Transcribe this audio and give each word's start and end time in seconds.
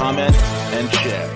comment, 0.00 0.34
and 0.34 0.90
share. 0.94 1.28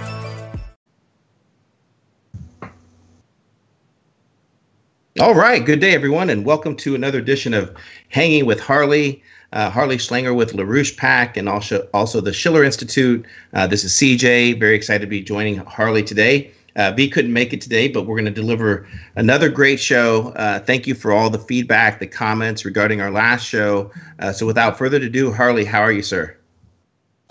All 5.20 5.34
right, 5.34 5.62
good 5.62 5.80
day, 5.80 5.94
everyone, 5.94 6.30
and 6.30 6.46
welcome 6.46 6.74
to 6.76 6.94
another 6.94 7.18
edition 7.18 7.52
of 7.52 7.76
Hanging 8.08 8.46
with 8.46 8.58
Harley. 8.58 9.22
Uh, 9.52 9.68
Harley 9.68 9.98
Schlanger 9.98 10.34
with 10.34 10.54
LaRouche 10.54 10.96
PAC 10.96 11.36
and 11.36 11.46
also 11.46 11.86
also 11.92 12.22
the 12.22 12.32
Schiller 12.32 12.64
Institute. 12.64 13.26
Uh, 13.52 13.66
this 13.66 13.84
is 13.84 13.92
CJ. 13.92 14.58
Very 14.58 14.74
excited 14.74 15.02
to 15.02 15.10
be 15.10 15.20
joining 15.20 15.58
Harley 15.58 16.02
today. 16.02 16.50
Uh, 16.74 16.90
V 16.92 17.10
couldn't 17.10 17.34
make 17.34 17.52
it 17.52 17.60
today, 17.60 17.86
but 17.86 18.06
we're 18.06 18.16
going 18.16 18.24
to 18.24 18.30
deliver 18.30 18.88
another 19.16 19.50
great 19.50 19.78
show. 19.78 20.32
Uh, 20.36 20.58
thank 20.58 20.86
you 20.86 20.94
for 20.94 21.12
all 21.12 21.28
the 21.28 21.38
feedback, 21.38 21.98
the 21.98 22.06
comments 22.06 22.64
regarding 22.64 23.02
our 23.02 23.10
last 23.10 23.46
show. 23.46 23.92
Uh, 24.20 24.32
so, 24.32 24.46
without 24.46 24.78
further 24.78 24.96
ado, 24.96 25.30
Harley, 25.30 25.66
how 25.66 25.82
are 25.82 25.92
you, 25.92 26.02
sir? 26.02 26.34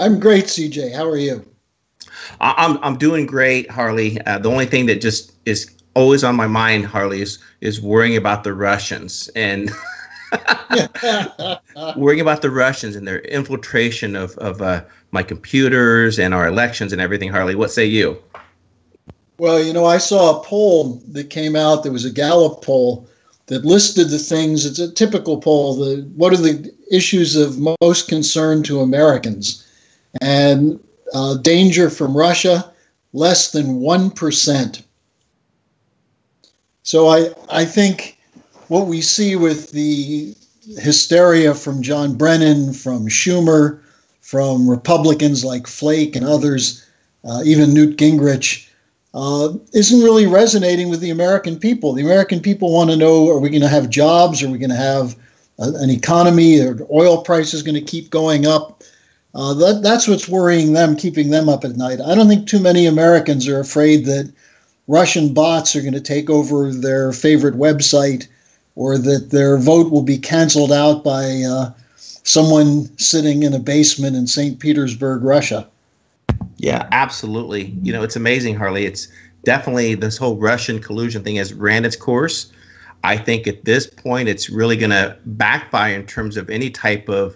I'm 0.03 0.19
great, 0.19 0.45
CJ. 0.47 0.93
How 0.93 1.07
are 1.07 1.15
you? 1.15 1.45
I'm 2.41 2.77
I'm 2.83 2.97
doing 2.97 3.25
great, 3.25 3.71
Harley. 3.71 4.19
Uh, 4.25 4.37
the 4.37 4.49
only 4.49 4.65
thing 4.65 4.85
that 4.87 4.99
just 4.99 5.31
is 5.45 5.73
always 5.93 6.25
on 6.25 6.35
my 6.35 6.45
mind, 6.45 6.85
Harley, 6.85 7.21
is 7.21 7.39
is 7.61 7.81
worrying 7.81 8.17
about 8.17 8.43
the 8.43 8.53
Russians 8.53 9.29
and. 9.33 9.71
worrying 11.95 12.19
about 12.19 12.41
the 12.41 12.51
Russians 12.51 12.97
and 12.97 13.07
their 13.07 13.19
infiltration 13.19 14.17
of 14.17 14.37
of 14.39 14.61
uh, 14.61 14.83
my 15.11 15.23
computers 15.23 16.19
and 16.19 16.33
our 16.33 16.47
elections 16.47 16.91
and 16.91 16.99
everything. 16.99 17.29
Harley, 17.29 17.55
what 17.55 17.71
say 17.71 17.85
you? 17.85 18.21
Well, 19.37 19.63
you 19.63 19.71
know, 19.71 19.85
I 19.85 19.99
saw 19.99 20.37
a 20.37 20.43
poll 20.43 21.01
that 21.13 21.29
came 21.29 21.55
out. 21.55 21.83
There 21.83 21.93
was 21.93 22.03
a 22.03 22.11
Gallup 22.11 22.61
poll 22.61 23.07
that 23.45 23.63
listed 23.63 24.09
the 24.09 24.19
things. 24.19 24.65
It's 24.65 24.79
a 24.79 24.91
typical 24.91 25.37
poll. 25.37 25.75
The 25.75 26.01
what 26.17 26.33
are 26.33 26.37
the 26.37 26.73
issues 26.91 27.37
of 27.37 27.57
most 27.79 28.09
concern 28.09 28.63
to 28.63 28.81
Americans? 28.81 29.65
And 30.21 30.79
uh, 31.13 31.37
danger 31.37 31.89
from 31.89 32.15
Russia, 32.15 32.71
less 33.13 33.51
than 33.51 33.75
one 33.75 34.11
percent. 34.11 34.83
So 36.83 37.07
I 37.07 37.29
I 37.49 37.65
think 37.65 38.17
what 38.67 38.87
we 38.87 39.01
see 39.01 39.35
with 39.35 39.71
the 39.71 40.35
hysteria 40.77 41.53
from 41.53 41.81
John 41.81 42.15
Brennan, 42.15 42.73
from 42.73 43.07
Schumer, 43.07 43.81
from 44.21 44.69
Republicans 44.69 45.43
like 45.43 45.67
Flake 45.67 46.15
and 46.15 46.25
others, 46.25 46.85
uh, 47.25 47.41
even 47.45 47.73
Newt 47.73 47.97
Gingrich 47.97 48.67
uh, 49.13 49.53
isn't 49.73 50.01
really 50.01 50.25
resonating 50.25 50.89
with 50.89 50.99
the 50.99 51.11
American 51.11 51.59
people. 51.59 51.93
The 51.93 52.03
American 52.03 52.39
people 52.39 52.73
want 52.73 52.89
to 52.89 52.95
know: 52.95 53.29
Are 53.29 53.39
we 53.39 53.49
going 53.49 53.61
to 53.61 53.67
have 53.67 53.89
jobs? 53.89 54.41
Are 54.41 54.49
we 54.49 54.57
going 54.57 54.69
to 54.69 54.75
have 54.75 55.15
a, 55.59 55.69
an 55.75 55.89
economy? 55.89 56.59
Are 56.61 56.77
oil 56.91 57.21
prices 57.21 57.61
going 57.63 57.75
to 57.75 57.81
keep 57.81 58.09
going 58.09 58.47
up? 58.47 58.83
Uh, 59.35 59.53
that, 59.55 59.81
that's 59.81 60.07
what's 60.07 60.29
worrying 60.29 60.73
them, 60.73 60.95
keeping 60.95 61.31
them 61.31 61.49
up 61.49 61.65
at 61.65 61.75
night. 61.75 61.99
I 61.99 62.13
don't 62.13 62.27
think 62.27 62.47
too 62.47 62.59
many 62.59 62.85
Americans 62.85 63.47
are 63.47 63.59
afraid 63.59 64.05
that 64.05 64.31
Russian 64.87 65.33
bots 65.33 65.75
are 65.75 65.81
going 65.81 65.93
to 65.93 66.01
take 66.01 66.29
over 66.29 66.71
their 66.71 67.11
favorite 67.13 67.55
website, 67.55 68.27
or 68.75 68.97
that 68.97 69.31
their 69.31 69.57
vote 69.57 69.91
will 69.91 70.03
be 70.03 70.17
canceled 70.17 70.71
out 70.71 71.03
by 71.03 71.41
uh, 71.41 71.71
someone 71.95 72.85
sitting 72.97 73.43
in 73.43 73.53
a 73.53 73.59
basement 73.59 74.15
in 74.15 74.27
St. 74.27 74.59
Petersburg, 74.59 75.23
Russia. 75.23 75.67
Yeah, 76.57 76.87
absolutely. 76.91 77.75
You 77.81 77.91
know, 77.91 78.03
it's 78.03 78.15
amazing, 78.15 78.55
Harley. 78.55 78.85
It's 78.85 79.07
definitely 79.43 79.95
this 79.95 80.17
whole 80.17 80.37
Russian 80.37 80.79
collusion 80.79 81.23
thing 81.23 81.35
has 81.37 81.53
ran 81.53 81.85
its 81.85 81.95
course. 81.95 82.51
I 83.03 83.17
think 83.17 83.47
at 83.47 83.65
this 83.65 83.85
point, 83.85 84.29
it's 84.29 84.49
really 84.49 84.77
going 84.77 84.91
to 84.91 85.17
backfire 85.25 85.93
in 85.93 86.05
terms 86.05 86.37
of 86.37 86.49
any 86.49 86.69
type 86.69 87.09
of 87.09 87.35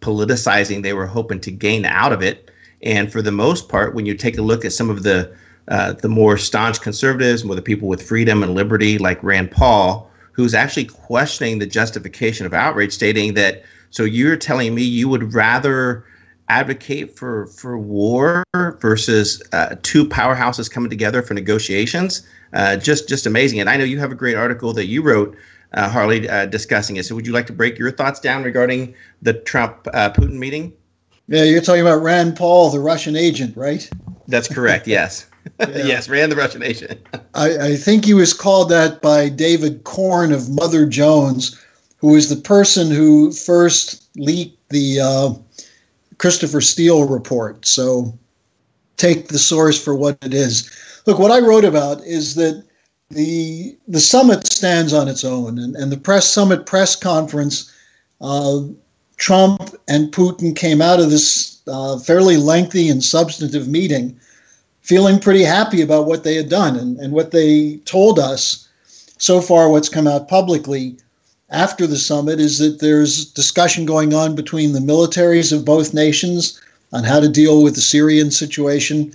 politicizing 0.00 0.82
they 0.82 0.92
were 0.92 1.06
hoping 1.06 1.40
to 1.40 1.50
gain 1.50 1.84
out 1.84 2.12
of 2.12 2.22
it. 2.22 2.50
And 2.82 3.12
for 3.12 3.22
the 3.22 3.32
most 3.32 3.68
part, 3.68 3.94
when 3.94 4.06
you 4.06 4.14
take 4.14 4.38
a 4.38 4.42
look 4.42 4.64
at 4.64 4.72
some 4.72 4.90
of 4.90 5.02
the 5.02 5.34
uh, 5.68 5.92
the 5.92 6.08
more 6.08 6.36
staunch 6.36 6.80
conservatives, 6.80 7.44
more 7.44 7.54
the 7.54 7.62
people 7.62 7.86
with 7.86 8.02
freedom 8.02 8.42
and 8.42 8.54
liberty, 8.54 8.98
like 8.98 9.22
Rand 9.22 9.52
Paul, 9.52 10.10
who's 10.32 10.54
actually 10.54 10.86
questioning 10.86 11.58
the 11.58 11.66
justification 11.66 12.44
of 12.46 12.52
outrage, 12.52 12.92
stating 12.92 13.34
that 13.34 13.62
so 13.90 14.04
you're 14.04 14.36
telling 14.36 14.74
me 14.74 14.82
you 14.82 15.08
would 15.08 15.34
rather 15.34 16.04
advocate 16.48 17.16
for 17.16 17.46
for 17.46 17.78
war 17.78 18.44
versus 18.80 19.42
uh, 19.52 19.76
two 19.82 20.04
powerhouses 20.06 20.70
coming 20.70 20.90
together 20.90 21.22
for 21.22 21.34
negotiations. 21.34 22.26
Uh, 22.52 22.76
just 22.76 23.08
just 23.08 23.26
amazing. 23.26 23.60
And 23.60 23.70
I 23.70 23.76
know 23.76 23.84
you 23.84 23.98
have 24.00 24.12
a 24.12 24.16
great 24.16 24.36
article 24.36 24.72
that 24.72 24.86
you 24.86 25.02
wrote, 25.02 25.36
uh, 25.74 25.88
Harley, 25.88 26.28
uh, 26.28 26.46
discussing 26.46 26.96
it. 26.96 27.04
So 27.04 27.14
would 27.14 27.26
you 27.26 27.32
like 27.32 27.46
to 27.46 27.52
break 27.52 27.78
your 27.78 27.90
thoughts 27.90 28.20
down 28.20 28.42
regarding 28.42 28.94
the 29.22 29.34
Trump 29.34 29.86
uh, 29.92 30.10
Putin 30.10 30.38
meeting? 30.38 30.72
Yeah, 31.28 31.44
you're 31.44 31.60
talking 31.60 31.82
about 31.82 32.02
Rand 32.02 32.36
Paul, 32.36 32.70
the 32.70 32.80
Russian 32.80 33.14
agent, 33.14 33.56
right? 33.56 33.88
That's 34.28 34.48
correct. 34.48 34.86
Yes. 34.86 35.26
yes, 35.60 36.08
Rand 36.08 36.30
the 36.30 36.36
Russian 36.36 36.62
agent. 36.62 37.00
I, 37.34 37.68
I 37.68 37.76
think 37.76 38.04
he 38.04 38.12
was 38.12 38.34
called 38.34 38.68
that 38.70 39.00
by 39.00 39.30
David 39.30 39.84
Corn 39.84 40.32
of 40.32 40.50
Mother 40.50 40.84
Jones, 40.84 41.58
who 41.96 42.08
was 42.08 42.28
the 42.28 42.36
person 42.36 42.90
who 42.90 43.32
first 43.32 44.06
leaked 44.16 44.68
the 44.68 45.00
uh, 45.00 45.34
Christopher 46.18 46.60
Steele 46.60 47.08
report. 47.08 47.64
So 47.64 48.18
take 48.98 49.28
the 49.28 49.38
source 49.38 49.82
for 49.82 49.94
what 49.94 50.18
it 50.22 50.34
is. 50.34 50.70
Look, 51.06 51.18
what 51.18 51.30
I 51.30 51.38
wrote 51.40 51.64
about 51.64 52.04
is 52.04 52.34
that 52.34 52.62
the 53.10 53.76
the 53.88 54.00
summit 54.00 54.46
stands 54.46 54.92
on 54.92 55.08
its 55.08 55.24
own, 55.24 55.58
and, 55.58 55.74
and 55.76 55.90
the 55.90 55.96
press 55.96 56.26
summit 56.28 56.64
press 56.64 56.94
conference, 56.94 57.70
uh, 58.20 58.60
Trump 59.16 59.74
and 59.88 60.12
Putin 60.12 60.54
came 60.54 60.80
out 60.80 61.00
of 61.00 61.10
this 61.10 61.60
uh, 61.66 61.98
fairly 61.98 62.36
lengthy 62.36 62.88
and 62.88 63.02
substantive 63.02 63.68
meeting, 63.68 64.18
feeling 64.82 65.18
pretty 65.18 65.42
happy 65.42 65.82
about 65.82 66.06
what 66.06 66.22
they 66.22 66.36
had 66.36 66.48
done 66.48 66.76
and, 66.76 66.98
and 66.98 67.12
what 67.12 67.32
they 67.32 67.76
told 67.84 68.18
us 68.18 68.68
so 69.18 69.40
far. 69.40 69.68
What's 69.68 69.88
come 69.88 70.06
out 70.06 70.28
publicly 70.28 70.96
after 71.50 71.86
the 71.86 71.98
summit 71.98 72.38
is 72.38 72.58
that 72.58 72.78
there's 72.78 73.24
discussion 73.24 73.86
going 73.86 74.14
on 74.14 74.36
between 74.36 74.72
the 74.72 74.78
militaries 74.78 75.52
of 75.52 75.64
both 75.64 75.92
nations 75.92 76.60
on 76.92 77.02
how 77.02 77.18
to 77.18 77.28
deal 77.28 77.62
with 77.62 77.74
the 77.74 77.80
Syrian 77.80 78.30
situation. 78.30 79.12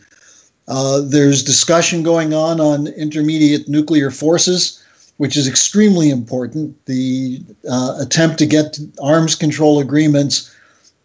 Uh, 0.67 1.01
there's 1.01 1.43
discussion 1.43 2.03
going 2.03 2.33
on 2.33 2.59
on 2.59 2.87
intermediate 2.87 3.67
nuclear 3.67 4.09
forces, 4.09 4.83
which 5.17 5.37
is 5.37 5.47
extremely 5.47 6.09
important. 6.09 6.85
The 6.85 7.41
uh, 7.69 7.97
attempt 7.99 8.39
to 8.39 8.45
get 8.45 8.79
arms 9.01 9.35
control 9.35 9.79
agreements. 9.79 10.53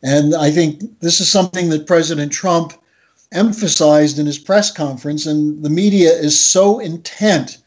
And 0.03 0.35
I 0.35 0.51
think 0.51 0.83
this 1.01 1.21
is 1.21 1.31
something 1.31 1.69
that 1.71 1.87
President 1.87 2.33
Trump 2.33 2.73
emphasized 3.33 4.19
in 4.19 4.27
his 4.27 4.39
press 4.39 4.73
conference, 4.73 5.27
and 5.27 5.63
the 5.63 5.71
media 5.71 6.11
is 6.11 6.43
so 6.43 6.79
intent 6.79 7.59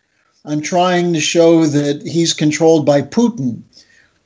on 0.46 0.62
trying 0.62 1.14
to 1.14 1.22
show 1.22 1.66
that 1.66 2.06
he's 2.06 2.34
controlled 2.34 2.86
by 2.86 3.02
Putin, 3.02 3.62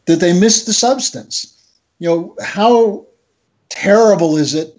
that 0.06 0.20
they 0.20 0.38
miss 0.40 0.64
the 0.64 0.74
substance. 0.74 1.54
You 2.00 2.08
know, 2.10 2.36
how 2.42 3.06
terrible 3.70 4.38
is 4.38 4.56
it 4.56 4.77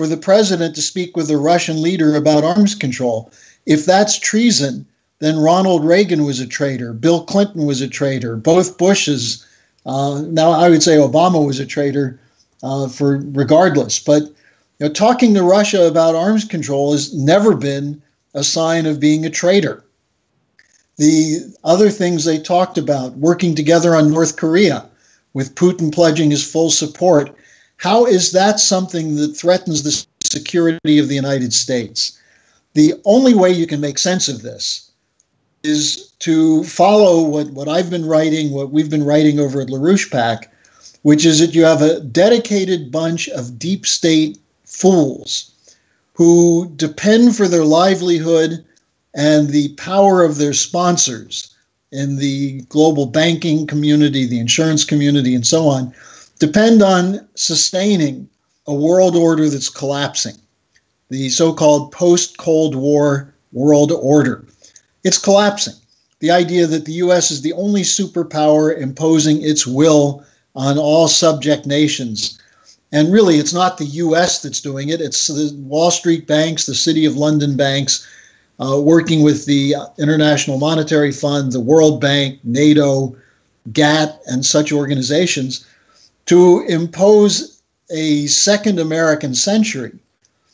for 0.00 0.06
the 0.06 0.16
president 0.16 0.74
to 0.74 0.80
speak 0.80 1.14
with 1.14 1.30
a 1.30 1.36
Russian 1.36 1.82
leader 1.82 2.16
about 2.16 2.42
arms 2.42 2.74
control? 2.74 3.30
If 3.66 3.84
that's 3.84 4.18
treason, 4.18 4.86
then 5.18 5.38
Ronald 5.38 5.84
Reagan 5.84 6.24
was 6.24 6.40
a 6.40 6.46
traitor, 6.46 6.94
Bill 6.94 7.22
Clinton 7.22 7.66
was 7.66 7.82
a 7.82 7.86
traitor, 7.86 8.34
both 8.36 8.78
Bushes. 8.78 9.44
Uh, 9.84 10.22
now, 10.22 10.52
I 10.52 10.70
would 10.70 10.82
say 10.82 10.96
Obama 10.96 11.46
was 11.46 11.60
a 11.60 11.66
traitor 11.66 12.18
uh, 12.62 12.88
for 12.88 13.18
regardless. 13.32 13.98
But 13.98 14.22
you 14.22 14.86
know, 14.86 14.88
talking 14.88 15.34
to 15.34 15.42
Russia 15.42 15.86
about 15.86 16.14
arms 16.14 16.46
control 16.46 16.92
has 16.92 17.12
never 17.12 17.54
been 17.54 18.00
a 18.32 18.42
sign 18.42 18.86
of 18.86 19.00
being 19.00 19.26
a 19.26 19.30
traitor 19.30 19.84
the 20.96 21.54
other 21.64 21.90
things 21.90 22.24
they 22.24 22.38
talked 22.38 22.76
about, 22.76 23.16
working 23.16 23.54
together 23.54 23.94
on 23.94 24.10
North 24.10 24.36
Korea, 24.36 24.86
with 25.32 25.54
Putin 25.54 25.92
pledging 25.92 26.30
his 26.30 26.44
full 26.44 26.70
support, 26.70 27.34
how 27.80 28.04
is 28.04 28.32
that 28.32 28.60
something 28.60 29.16
that 29.16 29.34
threatens 29.34 29.82
the 29.82 30.06
security 30.22 30.98
of 30.98 31.08
the 31.08 31.14
United 31.14 31.50
States? 31.54 32.18
The 32.74 32.92
only 33.06 33.32
way 33.32 33.50
you 33.50 33.66
can 33.66 33.80
make 33.80 33.98
sense 33.98 34.28
of 34.28 34.42
this 34.42 34.90
is 35.62 36.10
to 36.18 36.62
follow 36.64 37.22
what, 37.22 37.48
what 37.52 37.68
I've 37.68 37.88
been 37.88 38.04
writing, 38.04 38.50
what 38.50 38.70
we've 38.70 38.90
been 38.90 39.04
writing 39.04 39.40
over 39.40 39.62
at 39.62 39.68
LaRouche 39.68 40.10
PAC, 40.10 40.52
which 41.02 41.24
is 41.24 41.38
that 41.38 41.54
you 41.54 41.64
have 41.64 41.80
a 41.80 42.00
dedicated 42.00 42.92
bunch 42.92 43.28
of 43.28 43.58
deep 43.58 43.86
state 43.86 44.38
fools 44.66 45.50
who 46.12 46.70
depend 46.76 47.34
for 47.34 47.48
their 47.48 47.64
livelihood 47.64 48.62
and 49.14 49.48
the 49.48 49.72
power 49.76 50.22
of 50.22 50.36
their 50.36 50.52
sponsors 50.52 51.56
in 51.92 52.16
the 52.16 52.60
global 52.68 53.06
banking 53.06 53.66
community, 53.66 54.26
the 54.26 54.38
insurance 54.38 54.84
community, 54.84 55.34
and 55.34 55.46
so 55.46 55.66
on, 55.66 55.94
depend 56.40 56.82
on 56.82 57.28
sustaining 57.36 58.28
a 58.66 58.74
world 58.74 59.14
order 59.14 59.48
that's 59.48 59.68
collapsing, 59.68 60.34
the 61.10 61.28
so 61.28 61.52
called 61.52 61.92
post 61.92 62.38
Cold 62.38 62.74
War 62.74 63.32
world 63.52 63.92
order. 63.92 64.44
It's 65.04 65.18
collapsing. 65.18 65.74
The 66.18 66.30
idea 66.30 66.66
that 66.66 66.84
the 66.84 66.94
US 66.94 67.30
is 67.30 67.42
the 67.42 67.52
only 67.52 67.82
superpower 67.82 68.76
imposing 68.76 69.42
its 69.42 69.66
will 69.66 70.24
on 70.54 70.78
all 70.78 71.08
subject 71.08 71.66
nations. 71.66 72.38
And 72.92 73.12
really, 73.12 73.38
it's 73.38 73.52
not 73.52 73.78
the 73.78 73.84
US 73.84 74.42
that's 74.42 74.60
doing 74.60 74.88
it, 74.88 75.00
it's 75.00 75.26
the 75.28 75.54
Wall 75.60 75.90
Street 75.90 76.26
banks, 76.26 76.66
the 76.66 76.74
City 76.74 77.04
of 77.04 77.16
London 77.16 77.56
banks, 77.56 78.06
uh, 78.58 78.80
working 78.80 79.22
with 79.22 79.44
the 79.44 79.74
International 79.98 80.58
Monetary 80.58 81.12
Fund, 81.12 81.52
the 81.52 81.60
World 81.60 82.00
Bank, 82.00 82.40
NATO, 82.44 83.14
GATT, 83.72 84.20
and 84.26 84.44
such 84.44 84.72
organizations 84.72 85.64
to 86.30 86.60
impose 86.68 87.60
a 87.90 88.24
second 88.28 88.78
American 88.78 89.34
century, 89.34 89.90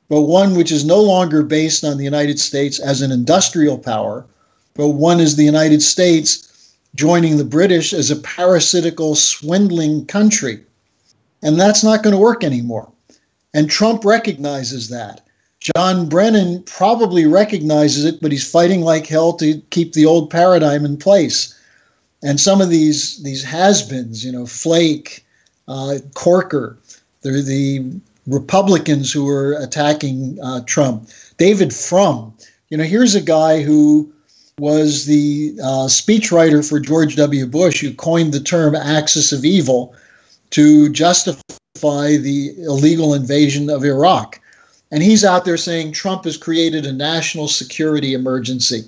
but 0.08 0.22
one 0.22 0.56
which 0.56 0.72
is 0.72 0.86
no 0.86 0.98
longer 0.98 1.42
based 1.42 1.84
on 1.84 1.98
the 1.98 2.04
United 2.04 2.40
States 2.40 2.78
as 2.78 3.02
an 3.02 3.12
industrial 3.12 3.76
power, 3.76 4.24
but 4.72 4.88
one 4.88 5.20
is 5.20 5.36
the 5.36 5.44
United 5.44 5.82
States 5.82 6.72
joining 6.94 7.36
the 7.36 7.44
British 7.44 7.92
as 7.92 8.10
a 8.10 8.16
parasitical, 8.16 9.14
swindling 9.14 10.06
country. 10.06 10.64
And 11.42 11.60
that's 11.60 11.84
not 11.84 12.02
going 12.02 12.14
to 12.14 12.22
work 12.22 12.42
anymore. 12.42 12.90
And 13.52 13.68
Trump 13.68 14.02
recognizes 14.02 14.88
that. 14.88 15.26
John 15.60 16.08
Brennan 16.08 16.62
probably 16.62 17.26
recognizes 17.26 18.06
it, 18.06 18.22
but 18.22 18.32
he's 18.32 18.50
fighting 18.50 18.80
like 18.80 19.06
hell 19.06 19.34
to 19.34 19.60
keep 19.68 19.92
the 19.92 20.06
old 20.06 20.30
paradigm 20.30 20.86
in 20.86 20.96
place. 20.96 21.54
And 22.22 22.40
some 22.40 22.62
of 22.62 22.70
these 22.70 23.22
these 23.22 23.44
has-beens, 23.44 24.24
you 24.24 24.32
know, 24.32 24.46
Flake, 24.46 25.25
uh, 25.68 25.98
Corker, 26.14 26.78
they're 27.22 27.42
the 27.42 27.84
Republicans 28.26 29.12
who 29.12 29.28
are 29.28 29.52
attacking 29.54 30.38
uh, 30.42 30.60
Trump. 30.66 31.08
David 31.36 31.74
Frum, 31.74 32.32
you 32.70 32.76
know, 32.76 32.84
here's 32.84 33.14
a 33.14 33.20
guy 33.20 33.62
who 33.62 34.12
was 34.58 35.04
the 35.04 35.54
uh, 35.62 35.86
speechwriter 35.86 36.66
for 36.66 36.80
George 36.80 37.16
W. 37.16 37.46
Bush, 37.46 37.80
who 37.80 37.92
coined 37.92 38.32
the 38.32 38.40
term 38.40 38.74
axis 38.74 39.32
of 39.32 39.44
evil 39.44 39.94
to 40.50 40.88
justify 40.90 42.16
the 42.16 42.54
illegal 42.62 43.12
invasion 43.12 43.68
of 43.68 43.84
Iraq. 43.84 44.40
And 44.90 45.02
he's 45.02 45.24
out 45.24 45.44
there 45.44 45.56
saying 45.56 45.92
Trump 45.92 46.24
has 46.24 46.36
created 46.36 46.86
a 46.86 46.92
national 46.92 47.48
security 47.48 48.14
emergency. 48.14 48.84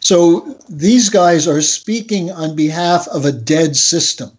So 0.00 0.56
these 0.68 1.08
guys 1.08 1.48
are 1.48 1.62
speaking 1.62 2.30
on 2.30 2.54
behalf 2.54 3.08
of 3.08 3.24
a 3.24 3.32
dead 3.32 3.74
system. 3.74 4.35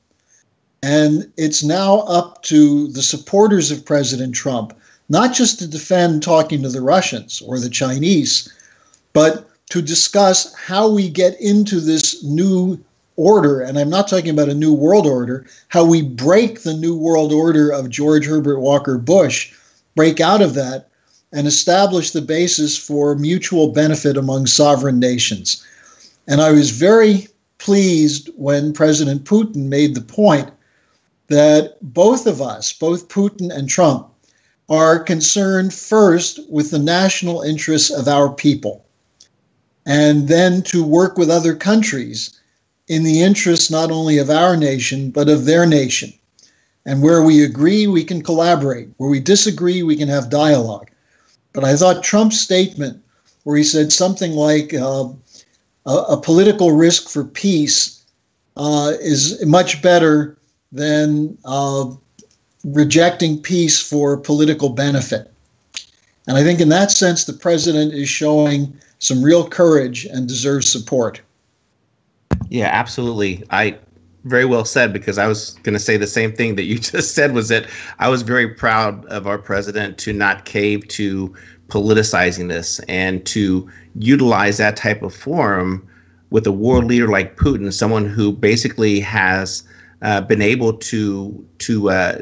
And 0.84 1.32
it's 1.38 1.64
now 1.64 2.00
up 2.02 2.44
to 2.44 2.88
the 2.90 3.02
supporters 3.02 3.72
of 3.72 3.86
President 3.86 4.36
Trump, 4.36 4.74
not 5.10 5.34
just 5.34 5.60
to 5.60 5.68
defend 5.68 6.22
talking 6.22 6.62
to 6.64 6.70
the 6.70 6.82
Russians 6.82 7.42
or 7.42 7.60
the 7.60 7.70
Chinese, 7.70 8.52
but 9.14 9.50
to 9.70 9.82
discuss 9.82 10.54
how 10.56 10.90
we 10.90 11.10
get 11.10 11.40
into 11.42 11.80
this 11.80 12.24
new 12.24 12.80
order. 13.16 13.62
And 13.62 13.80
I'm 13.80 13.90
not 13.90 14.08
talking 14.08 14.30
about 14.30 14.50
a 14.50 14.54
new 14.54 14.72
world 14.72 15.08
order, 15.08 15.46
how 15.70 15.84
we 15.84 16.04
break 16.04 16.62
the 16.62 16.76
new 16.76 16.96
world 16.96 17.34
order 17.34 17.70
of 17.72 17.90
George 17.90 18.26
Herbert 18.26 18.60
Walker 18.60 18.98
Bush, 18.98 19.54
break 19.96 20.22
out 20.22 20.42
of 20.42 20.54
that, 20.54 20.88
and 21.34 21.48
establish 21.48 22.12
the 22.12 22.22
basis 22.22 22.78
for 22.78 23.16
mutual 23.16 23.70
benefit 23.74 24.16
among 24.16 24.46
sovereign 24.46 25.00
nations. 25.00 25.66
And 26.28 26.42
I 26.42 26.52
was 26.52 26.70
very 26.70 27.28
pleased 27.58 28.30
when 28.36 28.72
President 28.72 29.24
Putin 29.26 29.66
made 29.66 29.96
the 29.96 30.02
point 30.02 30.50
that 31.28 31.78
both 31.82 32.26
of 32.26 32.42
us, 32.42 32.74
both 32.74 33.10
Putin 33.10 33.56
and 33.56 33.70
Trump, 33.70 34.10
are 34.70 35.00
concerned 35.00 35.74
first 35.74 36.40
with 36.50 36.72
the 36.72 36.80
national 36.80 37.42
interests 37.42 37.90
of 37.90 38.08
our 38.08 38.30
people, 38.30 38.86
and 39.86 40.28
then 40.28 40.62
to 40.62 40.84
work 40.84 41.18
with 41.18 41.30
other 41.30 41.56
countries 41.56 42.38
in 42.88 43.04
the 43.04 43.22
interests 43.22 43.70
not 43.70 43.92
only 43.92 44.18
of 44.18 44.30
our 44.30 44.56
nation, 44.56 45.10
but 45.12 45.30
of 45.30 45.46
their 45.46 45.66
nation. 45.66 46.14
And 46.86 47.02
where 47.02 47.22
we 47.22 47.44
agree, 47.44 47.86
we 47.86 48.04
can 48.04 48.22
collaborate. 48.22 48.90
Where 48.98 49.10
we 49.10 49.20
disagree, 49.20 49.84
we 49.84 49.98
can 49.98 50.08
have 50.08 50.30
dialogue. 50.30 50.90
But 51.52 51.66
I 51.66 51.76
thought 51.76 52.04
Trump's 52.04 52.40
statement, 52.40 53.04
where 53.44 53.58
he 53.58 53.64
said 53.64 53.92
something 53.92 54.34
like 54.34 54.74
uh, 54.74 55.10
a, 55.86 55.92
a, 55.92 56.22
political 56.22 56.72
risk 56.72 57.10
for 57.10 57.26
peace, 57.26 58.06
uh, 58.56 58.94
is 59.02 59.46
much 59.46 59.82
better 59.82 60.38
than 60.72 61.38
uh, 61.46 61.92
rejecting 62.64 63.42
peace 63.42 63.82
for 63.82 64.18
political 64.18 64.70
benefit. 64.70 65.32
And 66.28 66.38
I 66.38 66.44
think 66.44 66.60
in 66.60 66.70
that 66.70 66.92
sense, 66.92 67.24
the 67.24 67.34
president 67.34 67.94
is 67.94 68.10
showing 68.10 68.78
some 69.00 69.24
real 69.24 69.48
courage 69.48 70.06
and 70.06 70.28
deserves 70.28 70.70
support. 70.70 71.22
Yeah, 72.50 72.68
absolutely. 72.68 73.44
I 73.50 73.78
very 74.26 74.46
well 74.46 74.66
said 74.66 74.92
because 74.92 75.18
I 75.18 75.28
was 75.28 75.52
going 75.64 75.74
to 75.74 75.80
say 75.80 75.96
the 75.96 76.08
same 76.08 76.34
thing 76.34 76.56
that 76.56 76.64
you 76.64 76.80
just 76.80 77.16
said 77.16 77.34
was 77.34 77.48
that 77.50 77.68
I 78.00 78.10
was 78.10 78.22
very 78.22 78.48
proud 78.48 79.06
of 79.06 79.28
our 79.28 79.38
president 79.38 79.98
to 80.00 80.14
not 80.14 80.46
cave 80.46 80.88
to 80.90 81.34
politicizing 81.68 82.50
this 82.50 82.80
and 82.88 83.26
to 83.26 83.70
utilize 83.96 84.58
that 84.58 84.76
type 84.76 85.02
of 85.02 85.14
forum 85.14 85.88
with 86.30 86.46
a 86.46 86.52
world 86.52 86.86
leader 86.86 87.08
like 87.08 87.38
Putin, 87.38 87.72
someone 87.72 88.06
who 88.06 88.32
basically 88.32 89.00
has 89.00 89.64
uh, 90.02 90.22
been 90.22 90.42
able 90.42 90.74
to 90.74 91.46
to 91.60 91.90
uh, 91.90 92.18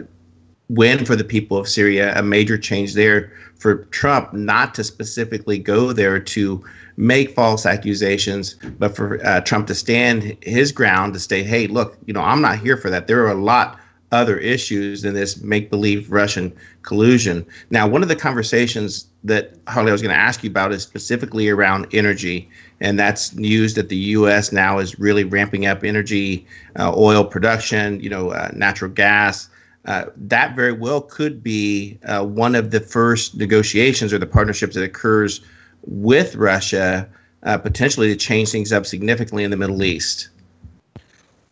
win 0.70 1.06
for 1.06 1.16
the 1.16 1.24
people 1.24 1.58
of 1.58 1.68
Syria, 1.68 2.18
a 2.18 2.24
major 2.24 2.58
change 2.58 2.94
there 2.94 3.32
for 3.58 3.86
Trump 3.86 4.34
not 4.34 4.74
to 4.76 4.84
specifically 4.84 5.58
go 5.58 5.94
there 5.94 6.20
to 6.20 6.64
make 6.98 7.32
false 7.32 7.66
accusations, 7.66 8.56
but 8.80 8.96
for 8.96 9.26
uh, 9.26 9.42
Trump 9.42 9.68
to 9.68 9.76
stand 9.76 10.38
his 10.42 10.72
ground 10.72 11.14
to 11.14 11.20
say, 11.20 11.44
"Hey, 11.44 11.68
look, 11.68 11.98
you 12.06 12.14
know, 12.14 12.22
I'm 12.22 12.42
not 12.42 12.60
here 12.60 12.78
for 12.78 12.90
that. 12.90 13.08
There 13.08 13.24
are 13.26 13.32
a 13.32 13.42
lot 13.42 13.80
other 14.12 14.38
issues 14.38 15.02
than 15.02 15.14
this 15.14 15.42
make-believe 15.42 16.12
Russian 16.12 16.54
collusion." 16.84 17.46
Now, 17.70 17.88
one 17.88 18.02
of 18.04 18.10
the 18.10 18.16
conversations 18.16 19.08
that 19.24 19.54
Harley 19.68 19.90
I 19.90 19.94
was 19.94 20.02
going 20.02 20.14
to 20.14 20.22
ask 20.22 20.44
you 20.44 20.50
about 20.50 20.72
is 20.72 20.84
specifically 20.84 21.50
around 21.50 21.88
energy 21.92 22.50
and 22.82 23.00
that's 23.00 23.34
news 23.36 23.74
that 23.76 23.90
the 23.90 23.96
U.S. 23.98 24.52
now 24.52 24.80
is 24.80 25.00
really 25.00 25.24
ramping 25.24 25.66
up 25.66 25.84
energy, 25.84 26.46
uh, 26.78 26.94
oil 26.96 27.24
production, 27.24 28.00
you 28.02 28.10
know, 28.10 28.32
uh, 28.32 28.50
natural 28.54 28.92
gas. 28.92 29.50
Uh, 29.86 30.06
that 30.18 30.56
very 30.56 30.74
well 30.74 31.02
could 31.02 31.44
be 31.44 31.98
uh, 32.06 32.26
one 32.26 32.56
of 32.56 32.72
the 32.72 32.80
first 32.80 33.36
negotiations 33.36 34.12
or 34.12 34.18
the 34.18 34.26
partnerships 34.26 34.76
that 34.76 34.84
occurs 34.84 35.42
with 35.84 36.36
Russia, 36.36 37.08
uh, 37.44 37.58
potentially 37.58 38.08
to 38.08 38.16
change 38.16 38.50
things 38.50 38.74
up 38.74 38.86
significantly 38.86 39.44
in 39.44 39.52
the 39.52 39.58
Middle 39.58 39.84
East. 39.84 40.30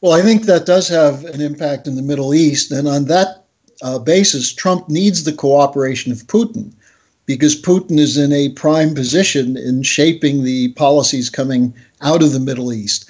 Well, 0.04 0.12
I 0.12 0.22
think 0.22 0.44
that 0.44 0.66
does 0.66 0.90
have 0.90 1.24
an 1.24 1.40
impact 1.40 1.88
in 1.88 1.96
the 1.96 2.02
Middle 2.02 2.34
East, 2.34 2.74
and 2.74 2.90
on 2.90 3.06
that 3.06 3.46
uh, 3.82 4.00
basis, 4.00 4.52
Trump 4.52 4.90
needs 4.90 5.24
the 5.24 5.32
cooperation 5.32 6.12
of 6.12 6.28
Putin 6.28 6.74
because 7.26 7.62
Putin 7.62 7.98
is 7.98 8.18
in 8.18 8.34
a 8.34 8.50
prime 8.50 8.96
position 8.96 9.56
in 9.56 9.82
shaping 9.82 10.44
the 10.44 10.74
policies 10.74 11.30
coming 11.30 11.74
out 12.02 12.22
of 12.22 12.34
the 12.34 12.42
Middle 12.42 12.74
East. 12.74 13.10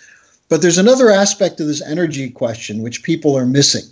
But 0.49 0.61
there's 0.61 0.77
another 0.77 1.09
aspect 1.09 1.59
of 1.59 1.65
this 1.65 1.81
energy 1.81 2.29
question 2.29 2.83
which 2.83 3.01
people 3.01 3.35
are 3.35 3.47
missing, 3.47 3.89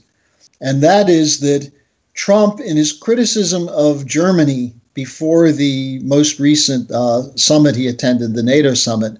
and 0.62 0.84
that 0.84 1.10
is 1.10 1.39
that 1.39 1.72
Trump, 2.13 2.60
in 2.60 2.77
his 2.77 2.93
criticism 2.93 3.67
of 3.70 4.05
Germany 4.05 4.75
before 4.93 5.51
the 5.51 5.98
most 6.03 6.39
recent 6.39 6.91
uh, 6.91 7.36
summit 7.36 7.75
he 7.75 7.88
attended, 7.88 8.36
the 8.36 8.43
NATO 8.43 8.75
summit, 8.75 9.17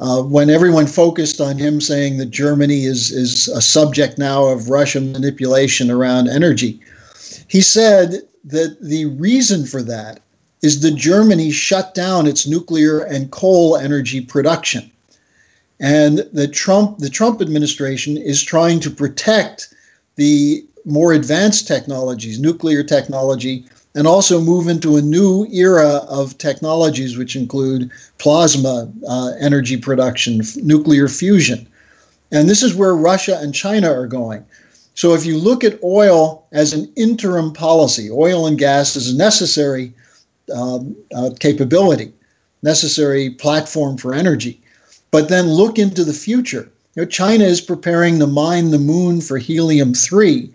uh, 0.00 0.22
when 0.22 0.50
everyone 0.50 0.86
focused 0.86 1.40
on 1.40 1.58
him 1.58 1.80
saying 1.80 2.18
that 2.18 2.30
Germany 2.30 2.84
is, 2.84 3.10
is 3.10 3.48
a 3.48 3.62
subject 3.62 4.18
now 4.18 4.46
of 4.46 4.68
Russian 4.68 5.12
manipulation 5.12 5.90
around 5.90 6.28
energy, 6.28 6.80
he 7.48 7.60
said 7.60 8.22
that 8.44 8.76
the 8.80 9.06
reason 9.06 9.66
for 9.66 9.82
that 9.82 10.20
is 10.62 10.80
that 10.80 10.96
Germany 10.96 11.50
shut 11.50 11.94
down 11.94 12.26
its 12.26 12.46
nuclear 12.46 13.00
and 13.00 13.30
coal 13.30 13.76
energy 13.76 14.20
production. 14.20 14.90
And 15.78 16.26
the 16.32 16.48
Trump, 16.48 16.98
the 16.98 17.10
Trump 17.10 17.40
administration 17.42 18.16
is 18.16 18.42
trying 18.42 18.80
to 18.80 18.90
protect 18.90 19.74
the 20.16 20.64
more 20.84 21.12
advanced 21.12 21.66
technologies, 21.66 22.38
nuclear 22.38 22.82
technology, 22.82 23.66
and 23.94 24.06
also 24.06 24.40
move 24.40 24.68
into 24.68 24.96
a 24.96 25.02
new 25.02 25.46
era 25.52 26.00
of 26.08 26.36
technologies 26.38 27.16
which 27.16 27.36
include 27.36 27.90
plasma 28.18 28.90
uh, 29.08 29.32
energy 29.38 29.76
production, 29.76 30.40
f- 30.40 30.56
nuclear 30.56 31.08
fusion. 31.08 31.66
And 32.32 32.48
this 32.48 32.62
is 32.62 32.74
where 32.74 32.96
Russia 32.96 33.38
and 33.40 33.54
China 33.54 33.92
are 33.92 34.06
going. 34.06 34.44
So 34.94 35.14
if 35.14 35.24
you 35.26 35.38
look 35.38 35.64
at 35.64 35.82
oil 35.82 36.46
as 36.52 36.72
an 36.72 36.90
interim 36.96 37.52
policy, 37.52 38.10
oil 38.10 38.46
and 38.46 38.58
gas 38.58 38.96
is 38.96 39.12
a 39.12 39.16
necessary 39.16 39.92
um, 40.54 40.96
uh, 41.14 41.30
capability, 41.38 42.12
necessary 42.62 43.30
platform 43.30 43.96
for 43.96 44.14
energy. 44.14 44.60
But 45.10 45.28
then 45.28 45.48
look 45.48 45.78
into 45.78 46.04
the 46.04 46.12
future. 46.12 46.68
You 46.94 47.02
know, 47.02 47.08
China 47.08 47.44
is 47.44 47.60
preparing 47.60 48.18
to 48.18 48.26
mine 48.26 48.70
the 48.70 48.78
moon 48.78 49.20
for 49.20 49.38
helium 49.38 49.94
3, 49.94 50.52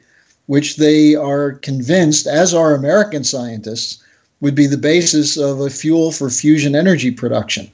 which 0.49 0.77
they 0.77 1.13
are 1.13 1.51
convinced, 1.51 2.25
as 2.25 2.55
are 2.55 2.73
American 2.73 3.23
scientists, 3.23 3.99
would 4.41 4.55
be 4.55 4.65
the 4.65 4.79
basis 4.79 5.37
of 5.37 5.59
a 5.61 5.69
fuel 5.69 6.11
for 6.11 6.27
fusion 6.27 6.75
energy 6.75 7.11
production. 7.11 7.69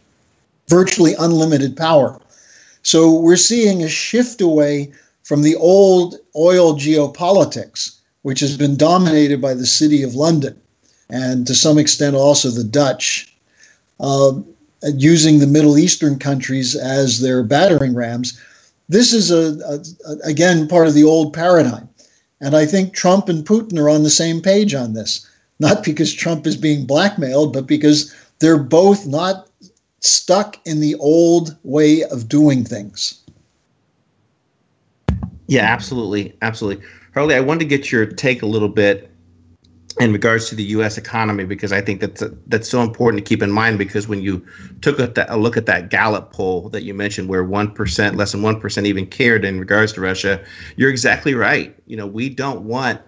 Virtually 0.67 1.15
unlimited 1.17 1.77
power. 1.77 2.19
So 2.83 3.17
we're 3.17 3.37
seeing 3.37 3.81
a 3.81 3.87
shift 3.87 4.41
away 4.41 4.91
from 5.23 5.41
the 5.41 5.55
old 5.55 6.15
oil 6.35 6.75
geopolitics, 6.75 7.95
which 8.23 8.41
has 8.41 8.57
been 8.57 8.75
dominated 8.75 9.39
by 9.39 9.53
the 9.53 9.65
City 9.65 10.03
of 10.03 10.13
London 10.15 10.59
and 11.09 11.47
to 11.47 11.55
some 11.55 11.77
extent 11.77 12.13
also 12.13 12.49
the 12.49 12.65
Dutch, 12.65 13.33
uh, 14.01 14.33
using 14.83 15.39
the 15.39 15.47
Middle 15.47 15.77
Eastern 15.77 16.19
countries 16.19 16.75
as 16.75 17.21
their 17.21 17.41
battering 17.41 17.95
rams. 17.95 18.37
This 18.89 19.13
is 19.13 19.31
a, 19.31 19.57
a, 19.65 20.27
again 20.27 20.67
part 20.67 20.87
of 20.87 20.93
the 20.93 21.05
old 21.05 21.33
paradigm, 21.33 21.87
and 22.41 22.55
I 22.55 22.65
think 22.65 22.93
Trump 22.93 23.29
and 23.29 23.45
Putin 23.45 23.79
are 23.79 23.89
on 23.89 24.03
the 24.03 24.09
same 24.09 24.41
page 24.41 24.73
on 24.73 24.93
this. 24.93 25.29
Not 25.59 25.83
because 25.83 26.13
Trump 26.13 26.45
is 26.45 26.57
being 26.57 26.85
blackmailed, 26.85 27.53
but 27.53 27.65
because 27.65 28.13
they're 28.39 28.61
both 28.61 29.07
not 29.07 29.47
stuck 30.01 30.59
in 30.65 30.81
the 30.81 30.95
old 30.95 31.55
way 31.63 32.03
of 32.03 32.27
doing 32.27 32.65
things. 32.65 33.21
Yeah, 35.47 35.63
absolutely, 35.63 36.35
absolutely. 36.41 36.85
Harley, 37.13 37.35
I 37.35 37.39
wanted 37.39 37.59
to 37.59 37.65
get 37.65 37.91
your 37.91 38.05
take 38.05 38.41
a 38.41 38.47
little 38.47 38.69
bit 38.69 39.09
in 39.99 40.11
regards 40.11 40.49
to 40.49 40.55
the 40.55 40.63
U.S. 40.63 40.97
economy 40.97 41.45
because 41.45 41.71
I 41.71 41.79
think 41.79 42.01
that's 42.01 42.23
that's 42.47 42.67
so 42.67 42.81
important 42.81 43.23
to 43.23 43.27
keep 43.27 43.41
in 43.41 43.51
mind 43.51 43.77
because 43.77 44.07
when 44.07 44.21
you 44.21 44.45
took 44.81 44.99
a, 44.99 45.25
a 45.29 45.37
look 45.37 45.55
at 45.55 45.65
that 45.67 45.89
Gallup 45.89 46.33
poll 46.33 46.69
that 46.69 46.83
you 46.83 46.93
mentioned, 46.93 47.29
where 47.29 47.43
one 47.43 47.71
percent, 47.71 48.17
less 48.17 48.33
than 48.33 48.41
one 48.41 48.59
percent, 48.59 48.87
even 48.87 49.05
cared 49.05 49.45
in 49.45 49.59
regards 49.59 49.93
to 49.93 50.01
Russia, 50.01 50.43
you're 50.75 50.89
exactly 50.89 51.33
right. 51.33 51.75
You 51.87 51.95
know, 51.95 52.07
we 52.07 52.29
don't 52.29 52.63
want 52.63 52.99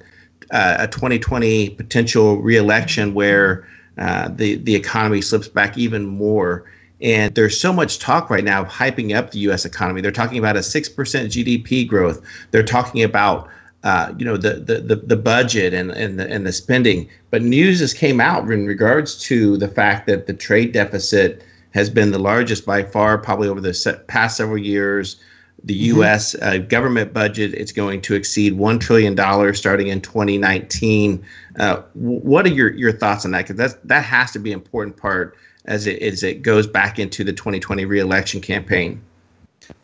uh, 0.52 0.78
a 0.80 0.88
2020 0.88 1.72
potential 1.72 2.38
reelection 2.38 3.14
where 3.14 3.68
uh, 3.98 4.30
the 4.30 4.56
the 4.56 4.76
economy 4.76 5.22
slips 5.22 5.48
back 5.48 5.78
even 5.78 6.06
more. 6.06 6.72
And 7.00 7.36
there's 7.36 7.60
so 7.60 7.72
much 7.72 8.00
talk 8.00 8.30
right 8.30 8.44
now 8.44 8.64
of 8.64 8.70
hyping 8.70 9.16
up 9.16 9.32
the 9.32 9.40
U.S. 9.40 9.66
economy. 9.66 10.02
They're 10.02 10.12
talking 10.12 10.40
about 10.40 10.56
a 10.56 10.64
six 10.64 10.88
percent 10.88 11.32
GDP 11.32 11.88
growth. 11.88 12.22
They're 12.52 12.64
talking 12.64 13.04
about 13.04 13.50
uh, 13.88 14.14
you 14.18 14.26
know 14.26 14.36
the, 14.36 14.56
the 14.56 14.82
the 14.82 14.98
the 14.98 15.16
budget 15.16 15.74
and 15.74 15.92
and 15.92 16.20
the 16.20 16.30
and 16.30 16.46
the 16.46 16.52
spending. 16.52 17.08
But 17.32 17.42
news 17.42 17.80
has 17.80 17.94
came 17.94 18.20
out 18.20 18.52
in 18.52 18.68
regards 18.68 19.18
to 19.24 19.56
the 19.56 19.70
fact 19.70 20.08
that 20.08 20.28
the 20.28 20.34
trade 20.34 20.74
deficit 20.74 21.42
has 21.74 21.90
been 21.90 22.12
the 22.12 22.20
largest 22.20 22.66
by 22.66 22.84
far, 22.84 23.18
probably 23.18 23.48
over 23.48 23.62
the 23.62 24.04
past 24.08 24.36
several 24.36 24.58
years. 24.58 25.16
The 25.64 25.74
mm-hmm. 25.74 26.00
U.S. 26.00 26.36
Uh, 26.36 26.58
government 26.58 27.14
budget 27.14 27.54
is 27.54 27.72
going 27.72 28.02
to 28.02 28.16
exceed 28.16 28.58
one 28.58 28.78
trillion 28.78 29.16
dollars 29.16 29.58
starting 29.58 29.88
in 29.88 30.02
2019. 30.02 31.26
Uh, 31.58 31.82
what 31.94 32.46
are 32.46 32.50
your, 32.50 32.74
your 32.74 32.92
thoughts 32.92 33.24
on 33.24 33.32
that? 33.32 33.48
Because 33.48 33.56
that 33.56 33.88
that 33.88 34.04
has 34.04 34.32
to 34.34 34.40
be 34.40 34.52
an 34.52 34.60
important 34.60 34.98
part 34.98 35.38
as 35.64 35.88
it 35.88 36.02
as 36.02 36.24
it 36.24 36.42
goes 36.42 36.68
back 36.68 37.00
into 37.00 37.24
the 37.24 37.32
2020 37.32 37.86
reelection 37.86 38.42
campaign. 38.42 39.02